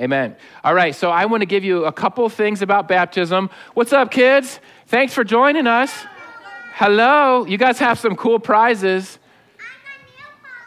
Amen. 0.00 0.36
All 0.64 0.74
right, 0.74 0.94
so 0.94 1.10
I 1.10 1.26
want 1.26 1.42
to 1.42 1.46
give 1.46 1.64
you 1.64 1.84
a 1.84 1.92
couple 1.92 2.28
things 2.28 2.62
about 2.62 2.88
baptism. 2.88 3.50
What's 3.74 3.92
up, 3.92 4.10
kids? 4.10 4.58
Thanks 4.86 5.12
for 5.14 5.24
joining 5.24 5.66
us. 5.66 5.92
Hello. 6.74 7.44
You 7.44 7.58
guys 7.58 7.78
have 7.78 7.98
some 7.98 8.16
cool 8.16 8.38
prizes. 8.38 9.18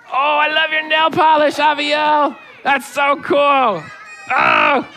Oh, 0.07 0.13
I 0.13 0.47
love 0.53 0.71
your 0.71 0.87
nail 0.87 1.09
polish, 1.09 1.55
Aviel. 1.55 2.37
That's 2.63 2.85
so 2.87 3.19
cool. 3.21 3.83
Oh, 4.29 4.87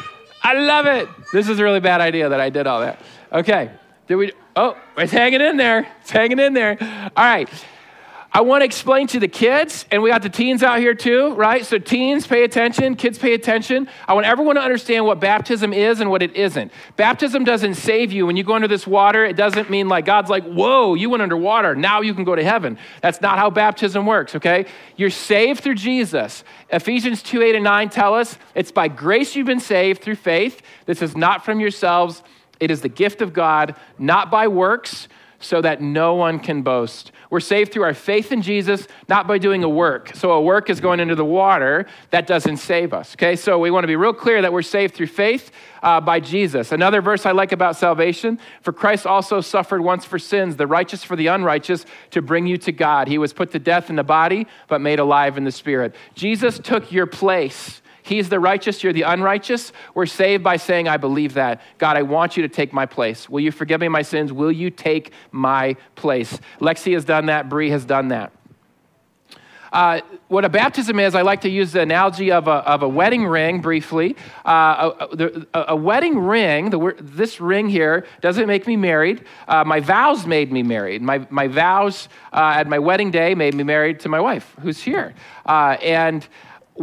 I 0.42 0.54
love 0.54 0.86
it. 0.86 1.08
This 1.32 1.48
is 1.48 1.58
a 1.58 1.64
really 1.64 1.80
bad 1.80 2.00
idea 2.00 2.28
that 2.28 2.40
I 2.40 2.50
did 2.50 2.66
all 2.66 2.80
that. 2.80 3.00
Okay. 3.32 3.70
Did 4.06 4.16
we? 4.16 4.32
Oh, 4.54 4.76
it's 4.96 5.12
hanging 5.12 5.40
in 5.40 5.56
there. 5.56 5.86
It's 6.00 6.10
hanging 6.10 6.38
in 6.38 6.52
there. 6.52 6.78
All 7.16 7.24
right. 7.24 7.48
I 8.30 8.42
want 8.42 8.60
to 8.60 8.66
explain 8.66 9.06
to 9.08 9.20
the 9.20 9.28
kids, 9.28 9.86
and 9.90 10.02
we 10.02 10.10
got 10.10 10.20
the 10.20 10.28
teens 10.28 10.62
out 10.62 10.80
here 10.80 10.94
too, 10.94 11.32
right? 11.32 11.64
So, 11.64 11.78
teens, 11.78 12.26
pay 12.26 12.44
attention, 12.44 12.94
kids, 12.94 13.18
pay 13.18 13.32
attention. 13.32 13.88
I 14.06 14.12
want 14.12 14.26
everyone 14.26 14.56
to 14.56 14.60
understand 14.60 15.06
what 15.06 15.18
baptism 15.18 15.72
is 15.72 16.00
and 16.00 16.10
what 16.10 16.22
it 16.22 16.36
isn't. 16.36 16.70
Baptism 16.96 17.44
doesn't 17.44 17.76
save 17.76 18.12
you. 18.12 18.26
When 18.26 18.36
you 18.36 18.44
go 18.44 18.52
under 18.52 18.68
this 18.68 18.86
water, 18.86 19.24
it 19.24 19.34
doesn't 19.34 19.70
mean 19.70 19.88
like 19.88 20.04
God's 20.04 20.28
like, 20.28 20.44
whoa, 20.44 20.94
you 20.94 21.08
went 21.08 21.22
under 21.22 21.38
water, 21.38 21.74
now 21.74 22.02
you 22.02 22.12
can 22.12 22.24
go 22.24 22.36
to 22.36 22.44
heaven. 22.44 22.76
That's 23.00 23.22
not 23.22 23.38
how 23.38 23.48
baptism 23.48 24.04
works, 24.04 24.34
okay? 24.34 24.66
You're 24.96 25.08
saved 25.08 25.62
through 25.62 25.76
Jesus. 25.76 26.44
Ephesians 26.68 27.22
2 27.22 27.40
8 27.40 27.54
and 27.54 27.64
9 27.64 27.88
tell 27.88 28.12
us 28.12 28.36
it's 28.54 28.70
by 28.70 28.88
grace 28.88 29.36
you've 29.36 29.46
been 29.46 29.58
saved 29.58 30.02
through 30.02 30.16
faith. 30.16 30.60
This 30.84 31.00
is 31.00 31.16
not 31.16 31.46
from 31.46 31.60
yourselves, 31.60 32.22
it 32.60 32.70
is 32.70 32.82
the 32.82 32.90
gift 32.90 33.22
of 33.22 33.32
God, 33.32 33.74
not 33.98 34.30
by 34.30 34.48
works 34.48 35.08
so 35.40 35.60
that 35.62 35.80
no 35.80 36.14
one 36.14 36.40
can 36.40 36.62
boast. 36.62 37.12
We're 37.30 37.40
saved 37.40 37.72
through 37.72 37.82
our 37.82 37.94
faith 37.94 38.32
in 38.32 38.40
Jesus, 38.40 38.86
not 39.08 39.26
by 39.26 39.38
doing 39.38 39.62
a 39.62 39.68
work. 39.68 40.12
So 40.14 40.32
a 40.32 40.40
work 40.40 40.70
is 40.70 40.80
going 40.80 40.98
into 40.98 41.14
the 41.14 41.24
water. 41.24 41.86
That 42.10 42.26
doesn't 42.26 42.56
save 42.56 42.94
us. 42.94 43.14
Okay, 43.14 43.36
so 43.36 43.58
we 43.58 43.70
want 43.70 43.84
to 43.84 43.88
be 43.88 43.96
real 43.96 44.14
clear 44.14 44.40
that 44.40 44.52
we're 44.52 44.62
saved 44.62 44.94
through 44.94 45.08
faith 45.08 45.50
uh, 45.82 46.00
by 46.00 46.20
Jesus. 46.20 46.72
Another 46.72 47.02
verse 47.02 47.26
I 47.26 47.32
like 47.32 47.52
about 47.52 47.76
salvation 47.76 48.38
for 48.62 48.72
Christ 48.72 49.06
also 49.06 49.40
suffered 49.40 49.82
once 49.82 50.04
for 50.04 50.18
sins, 50.18 50.56
the 50.56 50.66
righteous 50.66 51.04
for 51.04 51.16
the 51.16 51.26
unrighteous, 51.26 51.84
to 52.12 52.22
bring 52.22 52.46
you 52.46 52.56
to 52.58 52.72
God. 52.72 53.08
He 53.08 53.18
was 53.18 53.32
put 53.32 53.52
to 53.52 53.58
death 53.58 53.90
in 53.90 53.96
the 53.96 54.04
body, 54.04 54.46
but 54.66 54.80
made 54.80 54.98
alive 54.98 55.36
in 55.36 55.44
the 55.44 55.52
spirit. 55.52 55.94
Jesus 56.14 56.58
took 56.58 56.90
your 56.90 57.06
place. 57.06 57.82
He's 58.08 58.30
the 58.30 58.40
righteous, 58.40 58.82
you're 58.82 58.94
the 58.94 59.02
unrighteous. 59.02 59.72
We're 59.94 60.06
saved 60.06 60.42
by 60.42 60.56
saying, 60.56 60.88
I 60.88 60.96
believe 60.96 61.34
that. 61.34 61.60
God, 61.76 61.98
I 61.98 62.02
want 62.02 62.36
you 62.36 62.42
to 62.42 62.48
take 62.48 62.72
my 62.72 62.86
place. 62.86 63.28
Will 63.28 63.40
you 63.40 63.52
forgive 63.52 63.82
me 63.82 63.88
my 63.88 64.02
sins? 64.02 64.32
Will 64.32 64.50
you 64.50 64.70
take 64.70 65.12
my 65.30 65.76
place? 65.94 66.40
Lexi 66.58 66.94
has 66.94 67.04
done 67.04 67.26
that, 67.26 67.50
Bree 67.50 67.68
has 67.68 67.84
done 67.84 68.08
that. 68.08 68.32
Uh, 69.72 70.00
what 70.28 70.44
a 70.44 70.48
baptism 70.48 70.98
is, 70.98 71.14
I 71.14 71.22
like 71.22 71.42
to 71.42 71.50
use 71.50 71.72
the 71.72 71.82
analogy 71.82 72.32
of 72.32 72.48
a, 72.48 72.66
of 72.66 72.82
a 72.82 72.88
wedding 72.88 73.26
ring 73.26 73.60
briefly. 73.60 74.16
Uh, 74.44 74.92
a, 74.98 75.42
a, 75.52 75.64
a, 75.68 75.76
wedding 75.76 76.18
ring, 76.18 76.70
the, 76.70 76.94
this 76.98 77.40
ring 77.40 77.68
here, 77.68 78.06
doesn't 78.22 78.46
make 78.46 78.66
me 78.66 78.76
married. 78.76 79.24
Uh, 79.46 79.64
my 79.64 79.80
vows 79.80 80.26
made 80.26 80.50
me 80.50 80.62
married. 80.62 81.02
My, 81.02 81.26
my 81.28 81.48
vows 81.48 82.08
uh, 82.32 82.54
at 82.56 82.66
my 82.66 82.78
wedding 82.78 83.10
day 83.10 83.34
made 83.34 83.54
me 83.54 83.62
married 83.62 84.00
to 84.00 84.08
my 84.08 84.20
wife, 84.20 84.54
who's 84.60 84.80
here. 84.80 85.14
Uh, 85.44 85.76
and 85.82 86.26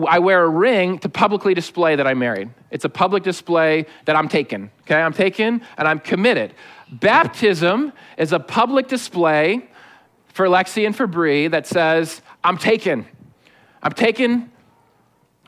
I 0.07 0.19
wear 0.19 0.43
a 0.43 0.49
ring 0.49 0.99
to 0.99 1.09
publicly 1.09 1.53
display 1.53 1.95
that 1.95 2.05
I'm 2.05 2.19
married. 2.19 2.49
It's 2.69 2.85
a 2.85 2.89
public 2.89 3.23
display 3.23 3.85
that 4.05 4.15
I'm 4.15 4.27
taken. 4.27 4.69
Okay, 4.81 4.95
I'm 4.95 5.13
taken 5.13 5.61
and 5.77 5.87
I'm 5.87 5.99
committed. 5.99 6.53
Baptism 6.91 7.93
is 8.17 8.33
a 8.33 8.39
public 8.39 8.87
display 8.87 9.69
for 10.27 10.47
Lexi 10.47 10.85
and 10.85 10.95
for 10.95 11.07
Bree 11.07 11.47
that 11.47 11.65
says, 11.65 12.21
I'm 12.43 12.57
taken. 12.57 13.05
I'm 13.81 13.93
taken 13.93 14.51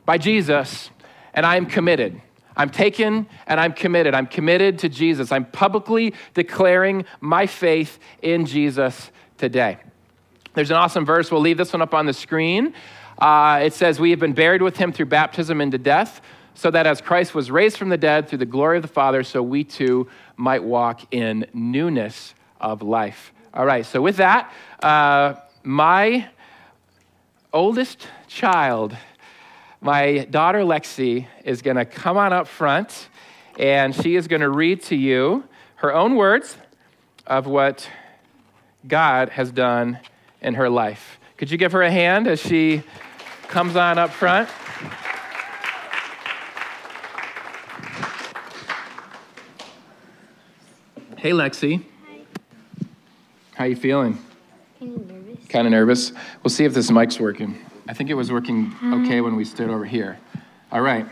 by 0.06 0.16
Jesus 0.16 0.90
and 1.34 1.44
I 1.44 1.56
am 1.56 1.66
committed. 1.66 2.20
I'm 2.56 2.70
taken 2.70 3.28
and 3.46 3.60
I'm 3.60 3.72
committed. 3.72 4.14
I'm 4.14 4.26
committed 4.26 4.78
to 4.80 4.88
Jesus. 4.88 5.30
I'm 5.30 5.44
publicly 5.44 6.14
declaring 6.34 7.04
my 7.20 7.46
faith 7.46 7.98
in 8.22 8.46
Jesus 8.46 9.10
today. 9.36 9.78
There's 10.54 10.70
an 10.70 10.76
awesome 10.76 11.04
verse. 11.04 11.30
We'll 11.30 11.40
leave 11.40 11.58
this 11.58 11.72
one 11.72 11.82
up 11.82 11.94
on 11.94 12.06
the 12.06 12.12
screen. 12.12 12.74
Uh, 13.18 13.60
it 13.62 13.72
says, 13.72 13.98
We 14.00 14.10
have 14.10 14.20
been 14.20 14.32
buried 14.32 14.62
with 14.62 14.76
him 14.76 14.92
through 14.92 15.06
baptism 15.06 15.60
into 15.60 15.78
death, 15.78 16.20
so 16.54 16.70
that 16.70 16.86
as 16.86 17.00
Christ 17.00 17.34
was 17.34 17.50
raised 17.50 17.76
from 17.76 17.88
the 17.88 17.96
dead 17.96 18.28
through 18.28 18.38
the 18.38 18.46
glory 18.46 18.76
of 18.76 18.82
the 18.82 18.88
Father, 18.88 19.22
so 19.22 19.42
we 19.42 19.64
too 19.64 20.08
might 20.36 20.62
walk 20.62 21.12
in 21.12 21.46
newness 21.52 22.34
of 22.60 22.82
life. 22.82 23.32
All 23.54 23.66
right, 23.66 23.84
so 23.84 24.00
with 24.00 24.16
that, 24.16 24.52
uh, 24.82 25.34
my 25.62 26.28
oldest 27.52 28.06
child, 28.26 28.96
my 29.80 30.26
daughter 30.30 30.60
Lexi, 30.60 31.26
is 31.44 31.62
going 31.62 31.76
to 31.76 31.84
come 31.84 32.16
on 32.16 32.32
up 32.32 32.46
front 32.46 33.08
and 33.58 33.94
she 33.94 34.14
is 34.14 34.28
going 34.28 34.40
to 34.40 34.48
read 34.48 34.82
to 34.82 34.96
you 34.96 35.44
her 35.76 35.92
own 35.92 36.14
words 36.14 36.56
of 37.26 37.46
what 37.46 37.88
God 38.86 39.30
has 39.30 39.50
done 39.50 39.98
in 40.40 40.54
her 40.54 40.70
life. 40.70 41.18
Could 41.36 41.50
you 41.50 41.58
give 41.58 41.72
her 41.72 41.82
a 41.82 41.90
hand 41.90 42.28
as 42.28 42.40
she 42.40 42.82
comes 43.48 43.76
on 43.76 43.98
up 43.98 44.10
front? 44.10 44.48
Hey, 51.16 51.30
Lexi. 51.32 51.82
Hi. 52.06 52.20
How 53.54 53.64
you 53.64 53.74
feeling? 53.74 54.18
Kind 54.78 54.94
of 54.94 55.06
nervous. 55.08 55.46
Kind 55.48 55.66
of 55.66 55.70
nervous. 55.72 56.12
We'll 56.42 56.50
see 56.50 56.64
if 56.64 56.74
this 56.74 56.90
mic's 56.90 57.18
working. 57.18 57.58
I 57.88 57.94
think 57.94 58.10
it 58.10 58.14
was 58.14 58.30
working 58.30 58.72
okay 59.02 59.20
when 59.20 59.34
we 59.34 59.44
stood 59.44 59.70
over 59.70 59.84
here. 59.84 60.18
All 60.70 60.82
right. 60.82 61.06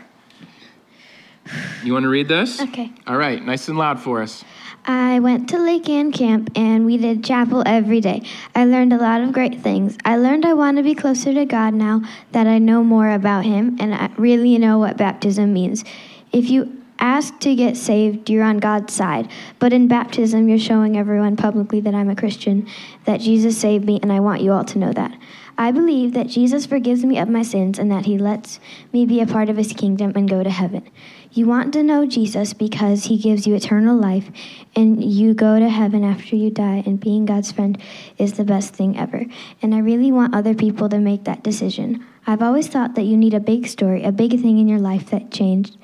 You 1.83 1.93
want 1.93 2.03
to 2.03 2.09
read 2.09 2.27
this? 2.27 2.61
Okay. 2.61 2.91
All 3.07 3.17
right, 3.17 3.43
nice 3.43 3.67
and 3.67 3.77
loud 3.77 3.99
for 3.99 4.21
us. 4.21 4.43
I 4.89 5.19
went 5.19 5.49
to 5.49 5.59
Lake 5.59 5.89
Ann 5.89 6.13
Camp 6.13 6.49
and 6.55 6.85
we 6.85 6.95
did 6.95 7.21
chapel 7.21 7.61
every 7.65 7.99
day. 7.99 8.21
I 8.55 8.63
learned 8.63 8.93
a 8.93 8.97
lot 8.97 9.19
of 9.19 9.33
great 9.33 9.59
things. 9.59 9.97
I 10.05 10.15
learned 10.15 10.45
I 10.45 10.53
want 10.53 10.77
to 10.77 10.83
be 10.83 10.95
closer 10.95 11.33
to 11.33 11.43
God 11.43 11.73
now 11.73 12.03
that 12.31 12.47
I 12.47 12.57
know 12.57 12.85
more 12.85 13.11
about 13.11 13.43
Him 13.43 13.75
and 13.81 13.93
I 13.93 14.09
really 14.15 14.57
know 14.57 14.79
what 14.79 14.95
baptism 14.95 15.51
means. 15.51 15.83
If 16.31 16.49
you 16.49 16.81
ask 16.99 17.37
to 17.39 17.53
get 17.53 17.75
saved, 17.75 18.29
you're 18.29 18.45
on 18.45 18.59
God's 18.59 18.93
side. 18.93 19.29
But 19.59 19.73
in 19.73 19.89
baptism, 19.89 20.47
you're 20.47 20.57
showing 20.57 20.97
everyone 20.97 21.35
publicly 21.35 21.81
that 21.81 21.93
I'm 21.93 22.09
a 22.09 22.15
Christian, 22.15 22.65
that 23.03 23.19
Jesus 23.19 23.57
saved 23.57 23.85
me, 23.85 23.99
and 24.01 24.11
I 24.11 24.21
want 24.21 24.41
you 24.41 24.53
all 24.53 24.63
to 24.63 24.79
know 24.79 24.93
that. 24.93 25.17
I 25.57 25.71
believe 25.71 26.13
that 26.13 26.27
Jesus 26.27 26.65
forgives 26.65 27.03
me 27.03 27.17
of 27.17 27.27
my 27.27 27.41
sins 27.41 27.77
and 27.77 27.91
that 27.91 28.05
He 28.05 28.17
lets 28.17 28.59
me 28.93 29.05
be 29.05 29.19
a 29.19 29.27
part 29.27 29.49
of 29.49 29.57
His 29.57 29.73
kingdom 29.73 30.13
and 30.15 30.29
go 30.29 30.43
to 30.43 30.49
heaven. 30.49 30.89
You 31.31 31.45
want 31.45 31.73
to 31.73 31.83
know 31.83 32.05
Jesus 32.05 32.53
because 32.53 33.05
he 33.05 33.17
gives 33.17 33.45
you 33.45 33.55
eternal 33.55 33.95
life 33.95 34.29
and 34.75 35.03
you 35.03 35.33
go 35.33 35.59
to 35.59 35.69
heaven 35.69 36.03
after 36.03 36.35
you 36.35 36.49
die, 36.49 36.83
and 36.85 36.99
being 36.99 37.25
God's 37.25 37.51
friend 37.51 37.77
is 38.17 38.33
the 38.33 38.43
best 38.43 38.73
thing 38.73 38.97
ever. 38.97 39.25
And 39.61 39.75
I 39.75 39.79
really 39.79 40.11
want 40.11 40.35
other 40.35 40.53
people 40.53 40.89
to 40.89 40.99
make 40.99 41.23
that 41.25 41.43
decision. 41.43 42.05
I've 42.25 42.41
always 42.41 42.67
thought 42.67 42.95
that 42.95 43.03
you 43.03 43.17
need 43.17 43.33
a 43.33 43.39
big 43.39 43.67
story, 43.67 44.03
a 44.03 44.11
big 44.11 44.31
thing 44.31 44.59
in 44.59 44.67
your 44.67 44.79
life 44.79 45.09
that 45.09 45.31
changed, 45.31 45.77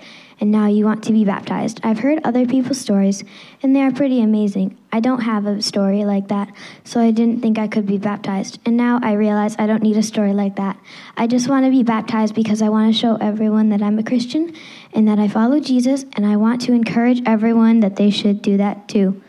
and 0.44 0.52
now 0.52 0.68
you 0.68 0.84
want 0.84 1.02
to 1.02 1.14
be 1.14 1.24
baptized. 1.24 1.80
I've 1.84 2.00
heard 2.00 2.20
other 2.26 2.46
people's 2.46 2.78
stories, 2.78 3.24
and 3.62 3.74
they 3.74 3.82
are 3.82 3.94
pretty 3.94 4.22
amazing. 4.22 4.78
I 4.92 5.00
don't 5.00 5.22
have 5.22 5.46
a 5.46 5.62
story 5.62 6.04
like 6.04 6.28
that, 6.28 6.52
so 6.84 7.00
I 7.00 7.12
didn't 7.12 7.40
think 7.40 7.58
I 7.58 7.70
could 7.70 7.86
be 7.86 7.98
baptized. 7.98 8.60
And 8.66 8.76
now 8.76 9.00
I 9.02 9.14
realize 9.14 9.56
I 9.58 9.68
don't 9.68 9.82
need 9.82 9.96
a 9.96 10.04
story 10.04 10.34
like 10.34 10.58
that. 10.58 10.78
I 11.16 11.28
just 11.28 11.48
want 11.48 11.64
to 11.64 11.72
be 11.72 11.82
baptized 11.82 12.36
because 12.36 12.62
I 12.62 12.68
want 12.68 12.94
to 12.94 13.00
show 13.00 13.16
everyone 13.22 13.70
that 13.70 13.82
I'm 13.82 13.98
a 13.98 14.04
Christian 14.04 14.54
and 14.92 15.08
that 15.08 15.18
I 15.18 15.30
follow 15.30 15.62
Jesus, 15.62 16.04
and 16.12 16.26
I 16.26 16.36
want 16.36 16.60
to 16.64 16.74
encourage 16.74 17.22
everyone 17.26 17.80
that 17.80 17.96
they 17.96 18.10
should 18.10 18.42
do 18.42 18.58
that 18.58 18.90
too. 18.90 19.22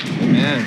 Amen. 0.00 0.66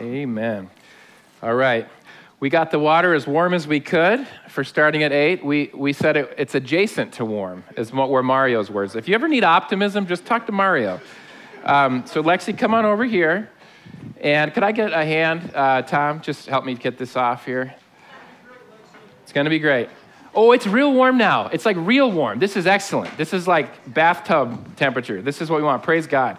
Amen. 0.00 0.70
All 1.44 1.54
right. 1.54 1.86
We 2.40 2.48
got 2.48 2.70
the 2.70 2.78
water 2.78 3.12
as 3.12 3.26
warm 3.26 3.52
as 3.52 3.66
we 3.66 3.78
could 3.78 4.26
for 4.48 4.64
starting 4.64 5.02
at 5.02 5.12
8. 5.12 5.44
We, 5.44 5.70
we 5.74 5.92
said 5.92 6.16
it, 6.16 6.34
it's 6.38 6.54
adjacent 6.54 7.12
to 7.14 7.24
warm, 7.26 7.64
is 7.76 7.92
what 7.92 8.08
were 8.08 8.22
Mario's 8.22 8.70
words. 8.70 8.96
If 8.96 9.08
you 9.08 9.14
ever 9.14 9.28
need 9.28 9.44
optimism, 9.44 10.06
just 10.06 10.24
talk 10.24 10.46
to 10.46 10.52
Mario. 10.52 11.02
Um, 11.62 12.06
so, 12.06 12.22
Lexi, 12.22 12.56
come 12.56 12.72
on 12.72 12.86
over 12.86 13.04
here. 13.04 13.50
And 14.22 14.54
could 14.54 14.62
I 14.62 14.72
get 14.72 14.94
a 14.94 15.04
hand, 15.04 15.52
uh, 15.54 15.82
Tom? 15.82 16.22
Just 16.22 16.46
help 16.46 16.64
me 16.64 16.76
get 16.76 16.96
this 16.96 17.14
off 17.14 17.44
here. 17.44 17.74
It's 19.22 19.32
going 19.32 19.44
to 19.44 19.50
be 19.50 19.58
great. 19.58 19.90
Oh, 20.34 20.52
it's 20.52 20.66
real 20.66 20.94
warm 20.94 21.18
now. 21.18 21.48
It's 21.48 21.66
like 21.66 21.76
real 21.78 22.10
warm. 22.10 22.38
This 22.38 22.56
is 22.56 22.66
excellent. 22.66 23.14
This 23.18 23.34
is 23.34 23.46
like 23.46 23.92
bathtub 23.92 24.76
temperature. 24.76 25.20
This 25.20 25.42
is 25.42 25.50
what 25.50 25.58
we 25.58 25.64
want. 25.64 25.82
Praise 25.82 26.06
God. 26.06 26.38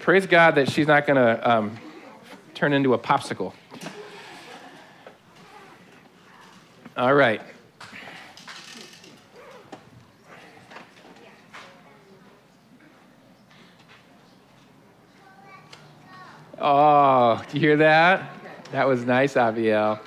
Praise 0.00 0.26
God 0.26 0.56
that 0.56 0.70
she's 0.70 0.86
not 0.86 1.06
going 1.06 1.16
to 1.16 1.50
um, 1.50 1.78
turn 2.60 2.74
into 2.74 2.92
a 2.92 2.98
popsicle. 2.98 3.54
All 6.94 7.14
right. 7.14 7.40
Oh, 16.58 17.42
do 17.48 17.56
you 17.56 17.60
hear 17.60 17.78
that? 17.78 18.30
That 18.72 18.86
was 18.86 19.06
nice, 19.06 19.36
Aviel. 19.36 19.98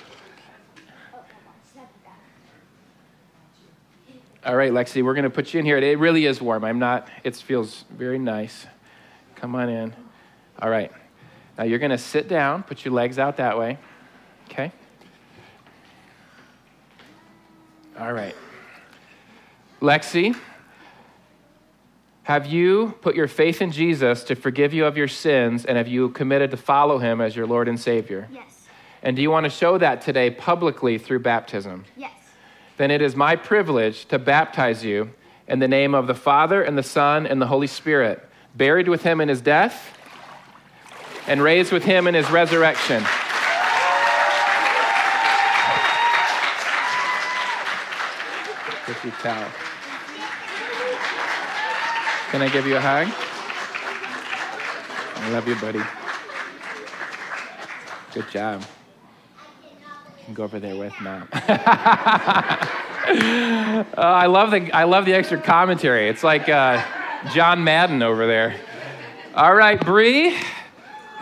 All 4.46 4.54
right, 4.54 4.70
Lexi, 4.70 5.02
we're 5.02 5.14
going 5.14 5.24
to 5.24 5.30
put 5.30 5.52
you 5.52 5.58
in 5.58 5.66
here. 5.66 5.78
It 5.78 5.98
really 5.98 6.26
is 6.26 6.40
warm. 6.40 6.62
I'm 6.62 6.78
not, 6.78 7.08
it 7.24 7.34
feels 7.34 7.84
very 7.90 8.20
nice. 8.20 8.68
Come 9.34 9.56
on 9.56 9.68
in. 9.68 9.92
All 10.62 10.70
right. 10.70 10.92
Now 11.56 11.64
you're 11.64 11.78
going 11.78 11.90
to 11.90 11.98
sit 11.98 12.28
down, 12.28 12.62
put 12.62 12.84
your 12.84 12.94
legs 12.94 13.18
out 13.18 13.36
that 13.36 13.58
way. 13.58 13.78
Okay? 14.50 14.72
All 17.98 18.12
right. 18.12 18.34
Lexi, 19.80 20.36
have 22.24 22.46
you 22.46 22.94
put 23.02 23.14
your 23.14 23.28
faith 23.28 23.60
in 23.60 23.70
Jesus 23.70 24.24
to 24.24 24.34
forgive 24.34 24.72
you 24.72 24.86
of 24.86 24.96
your 24.96 25.08
sins, 25.08 25.64
and 25.64 25.76
have 25.76 25.88
you 25.88 26.08
committed 26.08 26.50
to 26.52 26.56
follow 26.56 26.98
him 26.98 27.20
as 27.20 27.36
your 27.36 27.46
Lord 27.46 27.68
and 27.68 27.78
Savior? 27.78 28.26
Yes. 28.32 28.66
And 29.02 29.14
do 29.14 29.22
you 29.22 29.30
want 29.30 29.44
to 29.44 29.50
show 29.50 29.76
that 29.78 30.00
today 30.00 30.30
publicly 30.30 30.96
through 30.96 31.18
baptism? 31.18 31.84
Yes. 31.96 32.12
Then 32.78 32.90
it 32.90 33.02
is 33.02 33.14
my 33.14 33.36
privilege 33.36 34.06
to 34.06 34.18
baptize 34.18 34.82
you 34.82 35.12
in 35.46 35.58
the 35.58 35.68
name 35.68 35.94
of 35.94 36.06
the 36.06 36.14
Father, 36.14 36.62
and 36.62 36.78
the 36.78 36.82
Son, 36.82 37.26
and 37.26 37.40
the 37.40 37.46
Holy 37.46 37.66
Spirit, 37.66 38.26
buried 38.56 38.88
with 38.88 39.02
him 39.02 39.20
in 39.20 39.28
his 39.28 39.42
death, 39.42 39.98
and 41.26 41.42
raised 41.42 41.72
with 41.72 41.84
him 41.84 42.06
in 42.06 42.14
his 42.14 42.30
resurrection. 42.30 43.04
Your 49.04 49.12
towel. 49.14 49.50
Can 52.30 52.40
I 52.40 52.48
give 52.50 52.66
you 52.66 52.76
a 52.76 52.80
hug? 52.80 53.06
I 55.16 55.30
love 55.30 55.46
you, 55.46 55.56
buddy. 55.56 55.82
Good 58.14 58.30
job. 58.30 58.62
You 58.62 60.24
can 60.24 60.34
go 60.34 60.44
over 60.44 60.58
there 60.58 60.76
with 60.76 60.94
mom. 61.00 61.28
Uh, 63.06 64.00
I 64.00 64.26
love 64.26 64.50
the 64.50 64.72
I 64.72 64.84
love 64.84 65.04
the 65.04 65.12
extra 65.12 65.38
commentary. 65.38 66.08
It's 66.08 66.24
like 66.24 66.48
uh, 66.48 66.82
John 67.34 67.62
Madden 67.62 68.02
over 68.02 68.26
there. 68.26 68.58
All 69.34 69.54
right, 69.54 69.78
Bree. 69.78 70.34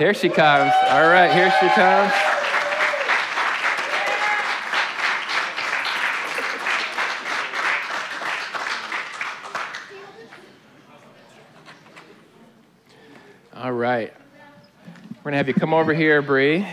Here 0.03 0.15
she 0.15 0.29
comes. 0.29 0.73
All 0.89 1.09
right, 1.09 1.31
here 1.33 1.49
she 1.61 1.69
comes. 1.69 2.13
All 13.55 13.71
right. 13.71 14.13
We're 15.19 15.23
going 15.23 15.33
to 15.35 15.37
have 15.37 15.47
you 15.47 15.55
come 15.55 15.73
over 15.73 15.95
here, 15.95 16.21
Bree. 16.21 16.67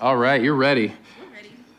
All 0.00 0.16
right, 0.16 0.40
you're 0.40 0.54
ready. 0.54 0.92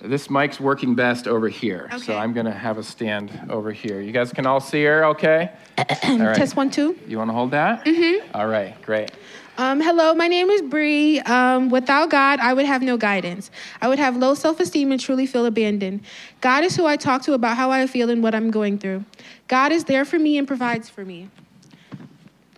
This 0.01 0.29
mic's 0.29 0.59
working 0.59 0.93
best 0.93 1.25
over 1.25 1.47
here. 1.47 1.89
So 1.99 2.17
I'm 2.17 2.33
going 2.33 2.47
to 2.47 2.51
have 2.51 2.77
a 2.77 2.83
stand 2.83 3.31
over 3.49 3.71
here. 3.71 4.01
You 4.01 4.11
guys 4.11 4.33
can 4.33 4.45
all 4.45 4.59
see 4.59 4.83
her 4.83 5.05
okay? 5.05 5.51
All 6.03 6.17
right. 6.17 6.35
Test 6.35 6.57
one, 6.57 6.69
two. 6.69 6.99
You 7.07 7.17
want 7.17 7.29
to 7.29 7.33
hold 7.33 7.51
that? 7.51 7.85
Mm-hmm. 7.85 8.35
All 8.35 8.47
right, 8.47 8.79
great. 8.81 9.11
Um, 9.59 9.81
hello, 9.81 10.13
my 10.13 10.27
name 10.27 10.51
is 10.51 10.61
Bree. 10.61 11.19
Um, 11.21 11.69
without 11.71 12.11
God, 12.11 12.39
I 12.39 12.53
would 12.53 12.67
have 12.67 12.83
no 12.83 12.95
guidance. 12.95 13.49
I 13.81 13.87
would 13.87 13.97
have 13.97 14.15
low 14.15 14.35
self 14.35 14.59
esteem 14.59 14.91
and 14.91 15.01
truly 15.01 15.25
feel 15.25 15.47
abandoned. 15.47 16.01
God 16.41 16.63
is 16.63 16.75
who 16.75 16.85
I 16.85 16.95
talk 16.95 17.23
to 17.23 17.33
about 17.33 17.57
how 17.57 17.71
I 17.71 17.87
feel 17.87 18.11
and 18.11 18.21
what 18.21 18.35
I'm 18.35 18.51
going 18.51 18.77
through. 18.77 19.03
God 19.47 19.71
is 19.71 19.85
there 19.85 20.05
for 20.05 20.19
me 20.19 20.37
and 20.37 20.47
provides 20.47 20.89
for 20.89 21.03
me. 21.03 21.31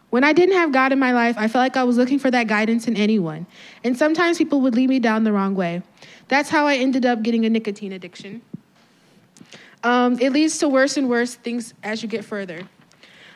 When 0.10 0.26
I 0.26 0.34
didn't 0.34 0.56
have 0.56 0.74
God 0.74 0.92
in 0.92 1.00
my 1.00 1.14
life, 1.14 1.38
I 1.38 1.48
felt 1.48 1.64
like 1.64 1.78
I 1.78 1.86
was 1.86 1.96
looking 1.96 2.20
for 2.20 2.32
that 2.32 2.48
guidance 2.48 2.86
in 2.86 2.98
anyone. 2.98 3.46
And 3.86 3.98
sometimes 3.98 4.38
people 4.38 4.60
would 4.62 4.76
lead 4.76 4.90
me 4.90 5.00
down 5.00 5.24
the 5.24 5.32
wrong 5.32 5.56
way. 5.56 5.82
That's 6.28 6.50
how 6.50 6.68
I 6.68 6.76
ended 6.76 7.06
up 7.06 7.22
getting 7.22 7.46
a 7.46 7.50
nicotine 7.50 7.94
addiction. 7.94 8.42
Um, 9.84 10.20
it 10.20 10.34
leads 10.34 10.58
to 10.58 10.68
worse 10.68 10.98
and 10.98 11.08
worse 11.08 11.36
things 11.36 11.74
as 11.82 12.04
you 12.04 12.10
get 12.10 12.26
further. 12.26 12.68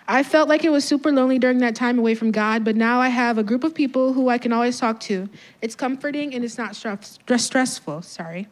I 0.07 0.23
felt 0.23 0.49
like 0.49 0.65
it 0.65 0.71
was 0.71 0.83
super 0.83 1.11
lonely 1.11 1.39
during 1.39 1.59
that 1.59 1.75
time 1.75 1.97
away 1.97 2.15
from 2.15 2.31
God, 2.31 2.65
but 2.65 2.75
now 2.75 2.99
I 2.99 3.07
have 3.07 3.37
a 3.37 3.43
group 3.43 3.63
of 3.63 3.73
people 3.73 4.13
who 4.13 4.29
I 4.29 4.37
can 4.37 4.51
always 4.51 4.79
talk 4.79 4.99
to. 5.01 5.29
It's 5.61 5.75
comforting 5.75 6.33
and 6.33 6.43
it's 6.43 6.57
not 6.57 6.75
stress- 6.75 7.19
stress- 7.23 7.45
stressful. 7.45 8.01
Sorry. 8.01 8.47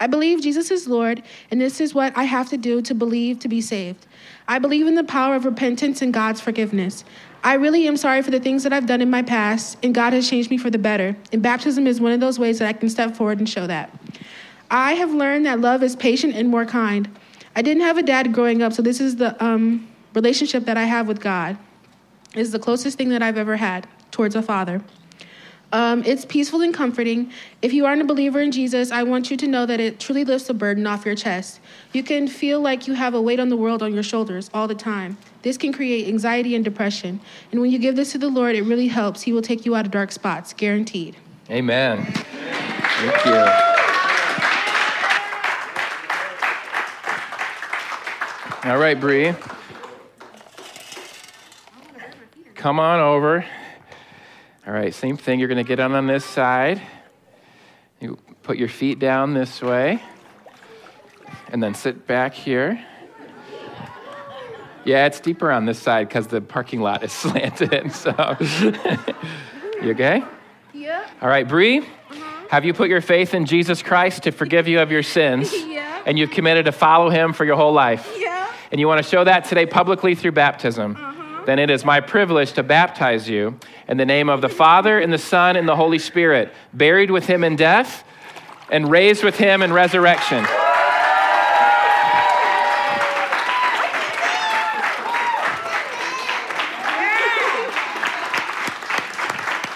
I 0.00 0.06
believe 0.06 0.40
Jesus 0.40 0.70
is 0.70 0.88
Lord, 0.88 1.22
and 1.50 1.60
this 1.60 1.78
is 1.78 1.94
what 1.94 2.16
I 2.16 2.24
have 2.24 2.48
to 2.48 2.56
do 2.56 2.80
to 2.82 2.94
believe 2.94 3.38
to 3.40 3.48
be 3.48 3.60
saved. 3.60 4.06
I 4.48 4.58
believe 4.58 4.86
in 4.86 4.94
the 4.94 5.04
power 5.04 5.36
of 5.36 5.44
repentance 5.44 6.00
and 6.00 6.12
God's 6.12 6.40
forgiveness. 6.40 7.04
I 7.44 7.54
really 7.54 7.86
am 7.86 7.98
sorry 7.98 8.22
for 8.22 8.30
the 8.30 8.40
things 8.40 8.62
that 8.62 8.72
I've 8.72 8.86
done 8.86 9.02
in 9.02 9.10
my 9.10 9.22
past, 9.22 9.76
and 9.82 9.94
God 9.94 10.14
has 10.14 10.28
changed 10.28 10.50
me 10.50 10.56
for 10.56 10.70
the 10.70 10.78
better. 10.78 11.16
And 11.32 11.42
baptism 11.42 11.86
is 11.86 12.00
one 12.00 12.12
of 12.12 12.20
those 12.20 12.38
ways 12.38 12.58
that 12.58 12.68
I 12.68 12.72
can 12.72 12.88
step 12.88 13.14
forward 13.14 13.38
and 13.38 13.48
show 13.48 13.66
that. 13.66 13.94
I 14.70 14.94
have 14.94 15.12
learned 15.12 15.44
that 15.44 15.60
love 15.60 15.82
is 15.82 15.96
patient 15.96 16.34
and 16.34 16.48
more 16.48 16.64
kind. 16.64 17.14
I 17.54 17.60
didn't 17.60 17.82
have 17.82 17.98
a 17.98 18.02
dad 18.02 18.32
growing 18.32 18.62
up, 18.62 18.72
so 18.72 18.80
this 18.80 19.00
is 19.00 19.16
the 19.16 19.42
um, 19.44 19.86
relationship 20.14 20.64
that 20.64 20.76
I 20.76 20.84
have 20.84 21.08
with 21.08 21.20
God. 21.20 21.56
is 22.34 22.52
the 22.52 22.58
closest 22.58 22.96
thing 22.96 23.08
that 23.08 23.22
I've 23.22 23.38
ever 23.38 23.56
had 23.56 23.88
towards 24.10 24.36
a 24.36 24.42
father. 24.42 24.82
Um, 25.72 26.02
it's 26.04 26.24
peaceful 26.24 26.62
and 26.62 26.74
comforting. 26.74 27.30
If 27.62 27.72
you 27.72 27.86
aren't 27.86 28.02
a 28.02 28.04
believer 28.04 28.40
in 28.40 28.50
Jesus, 28.50 28.90
I 28.90 29.04
want 29.04 29.30
you 29.30 29.36
to 29.36 29.46
know 29.46 29.66
that 29.66 29.78
it 29.78 30.00
truly 30.00 30.24
lifts 30.24 30.50
a 30.50 30.54
burden 30.54 30.86
off 30.86 31.06
your 31.06 31.14
chest. 31.14 31.60
You 31.92 32.02
can 32.02 32.26
feel 32.26 32.60
like 32.60 32.88
you 32.88 32.94
have 32.94 33.14
a 33.14 33.22
weight 33.22 33.38
on 33.38 33.50
the 33.50 33.56
world 33.56 33.82
on 33.82 33.94
your 33.94 34.02
shoulders 34.02 34.50
all 34.52 34.66
the 34.66 34.74
time. 34.74 35.16
This 35.42 35.56
can 35.56 35.72
create 35.72 36.08
anxiety 36.08 36.56
and 36.56 36.64
depression. 36.64 37.20
And 37.52 37.60
when 37.60 37.70
you 37.70 37.78
give 37.78 37.94
this 37.94 38.12
to 38.12 38.18
the 38.18 38.28
Lord, 38.28 38.56
it 38.56 38.62
really 38.62 38.88
helps. 38.88 39.22
He 39.22 39.32
will 39.32 39.42
take 39.42 39.64
you 39.64 39.76
out 39.76 39.86
of 39.86 39.92
dark 39.92 40.10
spots, 40.10 40.52
guaranteed. 40.52 41.16
Amen. 41.48 42.04
Thank 42.04 43.26
you. 43.26 43.70
All 48.70 48.78
right, 48.78 48.98
Bree. 48.98 49.32
Come 52.60 52.78
on 52.78 53.00
over. 53.00 53.42
All 54.66 54.72
right, 54.74 54.92
same 54.92 55.16
thing. 55.16 55.38
You're 55.38 55.48
going 55.48 55.64
to 55.64 55.66
get 55.66 55.80
on 55.80 55.92
on 55.92 56.06
this 56.06 56.26
side. 56.26 56.78
You 58.00 58.18
put 58.42 58.58
your 58.58 58.68
feet 58.68 58.98
down 58.98 59.32
this 59.32 59.62
way. 59.62 60.02
And 61.48 61.62
then 61.62 61.72
sit 61.72 62.06
back 62.06 62.34
here. 62.34 62.84
Yeah, 64.84 65.06
it's 65.06 65.20
deeper 65.20 65.50
on 65.50 65.64
this 65.64 65.78
side 65.78 66.08
because 66.08 66.26
the 66.26 66.42
parking 66.42 66.82
lot 66.82 67.02
is 67.02 67.12
slanted. 67.14 67.92
So, 67.92 68.10
you 69.82 69.92
okay? 69.92 70.22
Yeah. 70.74 71.08
All 71.22 71.30
right, 71.30 71.48
Bree, 71.48 71.78
uh-huh. 71.78 72.46
have 72.50 72.66
you 72.66 72.74
put 72.74 72.90
your 72.90 73.00
faith 73.00 73.32
in 73.32 73.46
Jesus 73.46 73.82
Christ 73.82 74.24
to 74.24 74.32
forgive 74.32 74.68
you 74.68 74.80
of 74.80 74.90
your 74.90 75.02
sins? 75.02 75.50
Yeah. 75.70 76.02
And 76.04 76.18
you've 76.18 76.30
committed 76.30 76.66
to 76.66 76.72
follow 76.72 77.08
him 77.08 77.32
for 77.32 77.44
your 77.44 77.56
whole 77.56 77.72
life? 77.72 78.14
Yeah. 78.18 78.52
And 78.70 78.80
you 78.80 78.86
want 78.86 79.02
to 79.02 79.08
show 79.08 79.24
that 79.24 79.44
today 79.44 79.64
publicly 79.64 80.14
through 80.14 80.32
baptism? 80.32 80.96
Uh-huh. 80.96 81.09
Then 81.46 81.58
it 81.58 81.70
is 81.70 81.84
my 81.84 82.00
privilege 82.00 82.52
to 82.52 82.62
baptize 82.62 83.28
you 83.28 83.58
in 83.88 83.96
the 83.96 84.06
name 84.06 84.28
of 84.28 84.40
the 84.40 84.48
Father, 84.48 84.98
and 84.98 85.12
the 85.12 85.18
Son, 85.18 85.56
and 85.56 85.68
the 85.68 85.76
Holy 85.76 85.98
Spirit, 85.98 86.52
buried 86.72 87.10
with 87.10 87.26
him 87.26 87.42
in 87.42 87.56
death 87.56 88.04
and 88.70 88.90
raised 88.90 89.24
with 89.24 89.36
him 89.36 89.62
in 89.62 89.72
resurrection. 89.72 90.46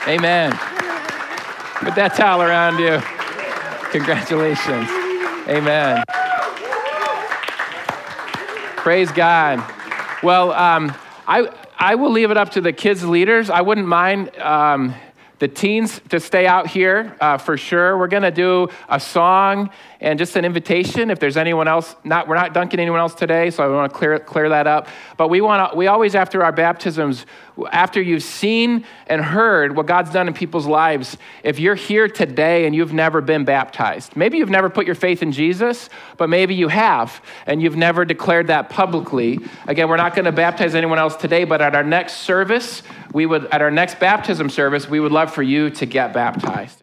Amen. 0.07 0.53
Put 1.81 1.95
that 1.95 2.15
towel 2.15 2.43
around 2.43 2.79
you. 2.79 3.01
Congratulations. 3.91 4.89
Amen. 5.49 6.05
Praise 8.77 9.11
God. 9.11 9.65
Well, 10.23 10.53
um, 10.53 10.95
I, 11.27 11.49
I 11.79 11.95
will 11.95 12.11
leave 12.11 12.31
it 12.31 12.37
up 12.37 12.51
to 12.51 12.61
the 12.61 12.73
kids' 12.73 13.05
leaders. 13.05 13.49
I 13.49 13.63
wouldn't 13.63 13.87
mind 13.87 14.37
um, 14.39 14.95
the 15.39 15.49
teens 15.49 16.01
to 16.11 16.21
stay 16.21 16.47
out 16.47 16.67
here 16.67 17.17
uh, 17.21 17.39
for 17.39 17.57
sure. 17.57 17.99
We're 17.99 18.09
going 18.09 18.23
to 18.23 18.31
do 18.31 18.69
a 18.89 19.01
song 19.01 19.71
and 20.01 20.19
just 20.19 20.37
an 20.37 20.45
invitation. 20.45 21.11
If 21.11 21.19
there's 21.19 21.37
anyone 21.37 21.67
else, 21.67 21.97
not 22.05 22.29
we're 22.29 22.37
not 22.37 22.53
dunking 22.53 22.79
anyone 22.79 23.01
else 23.01 23.15
today, 23.15 23.51
so 23.51 23.65
I 23.65 23.75
want 23.75 23.91
to 23.91 23.99
clear 23.99 24.19
clear 24.19 24.51
that 24.51 24.67
up. 24.67 24.89
But 25.17 25.29
we 25.29 25.41
want. 25.41 25.77
We 25.77 25.87
always 25.87 26.15
after 26.15 26.45
our 26.45 26.53
baptisms, 26.53 27.27
after 27.71 28.03
you've 28.03 28.23
seen 28.23 28.85
and 29.07 29.23
heard 29.23 29.77
what 29.77 29.87
God's 29.87 30.11
done 30.11 30.29
in 30.29 30.35
people's 30.35 30.67
lives, 30.67 31.17
if 31.43 31.59
you're 31.59 31.75
here 31.75 32.09
today 32.09 32.67
and 32.67 32.75
you've 32.75 32.93
never 32.93 33.21
been 33.21 33.45
baptized, 33.45 34.17
maybe 34.17 34.39
you've 34.39 34.51
never 34.51 34.69
put 34.69 34.87
your 34.87 34.95
faith 34.95 35.23
in 35.23 35.33
Jesus, 35.33 35.89
but 36.17 36.29
maybe 36.29 36.55
you 36.55 36.69
have 36.69 37.23
and 37.47 37.63
you've 37.63 37.77
never 37.77 38.05
declared 38.05 38.49
that 38.49 38.71
publicly. 38.71 39.39
Again, 39.67 39.89
we're 39.89 39.97
not 39.97 40.15
going 40.15 40.25
to 40.25 40.33
baptize 40.33 40.75
anyone 40.75 40.99
else 40.99 41.17
today, 41.17 41.45
but 41.45 41.63
at 41.63 41.75
our 41.75 41.85
next 41.85 42.19
service, 42.19 42.83
we 43.13 43.27
would 43.27 43.47
at 43.47 43.63
our 43.63 43.71
next 43.71 44.01
baptism 44.01 44.51
service, 44.51 44.89
we 44.89 44.99
would 44.99 45.13
love 45.13 45.33
for 45.33 45.43
you 45.43 45.71
to 45.71 45.87
get 45.87 46.13
baptized. 46.13 46.83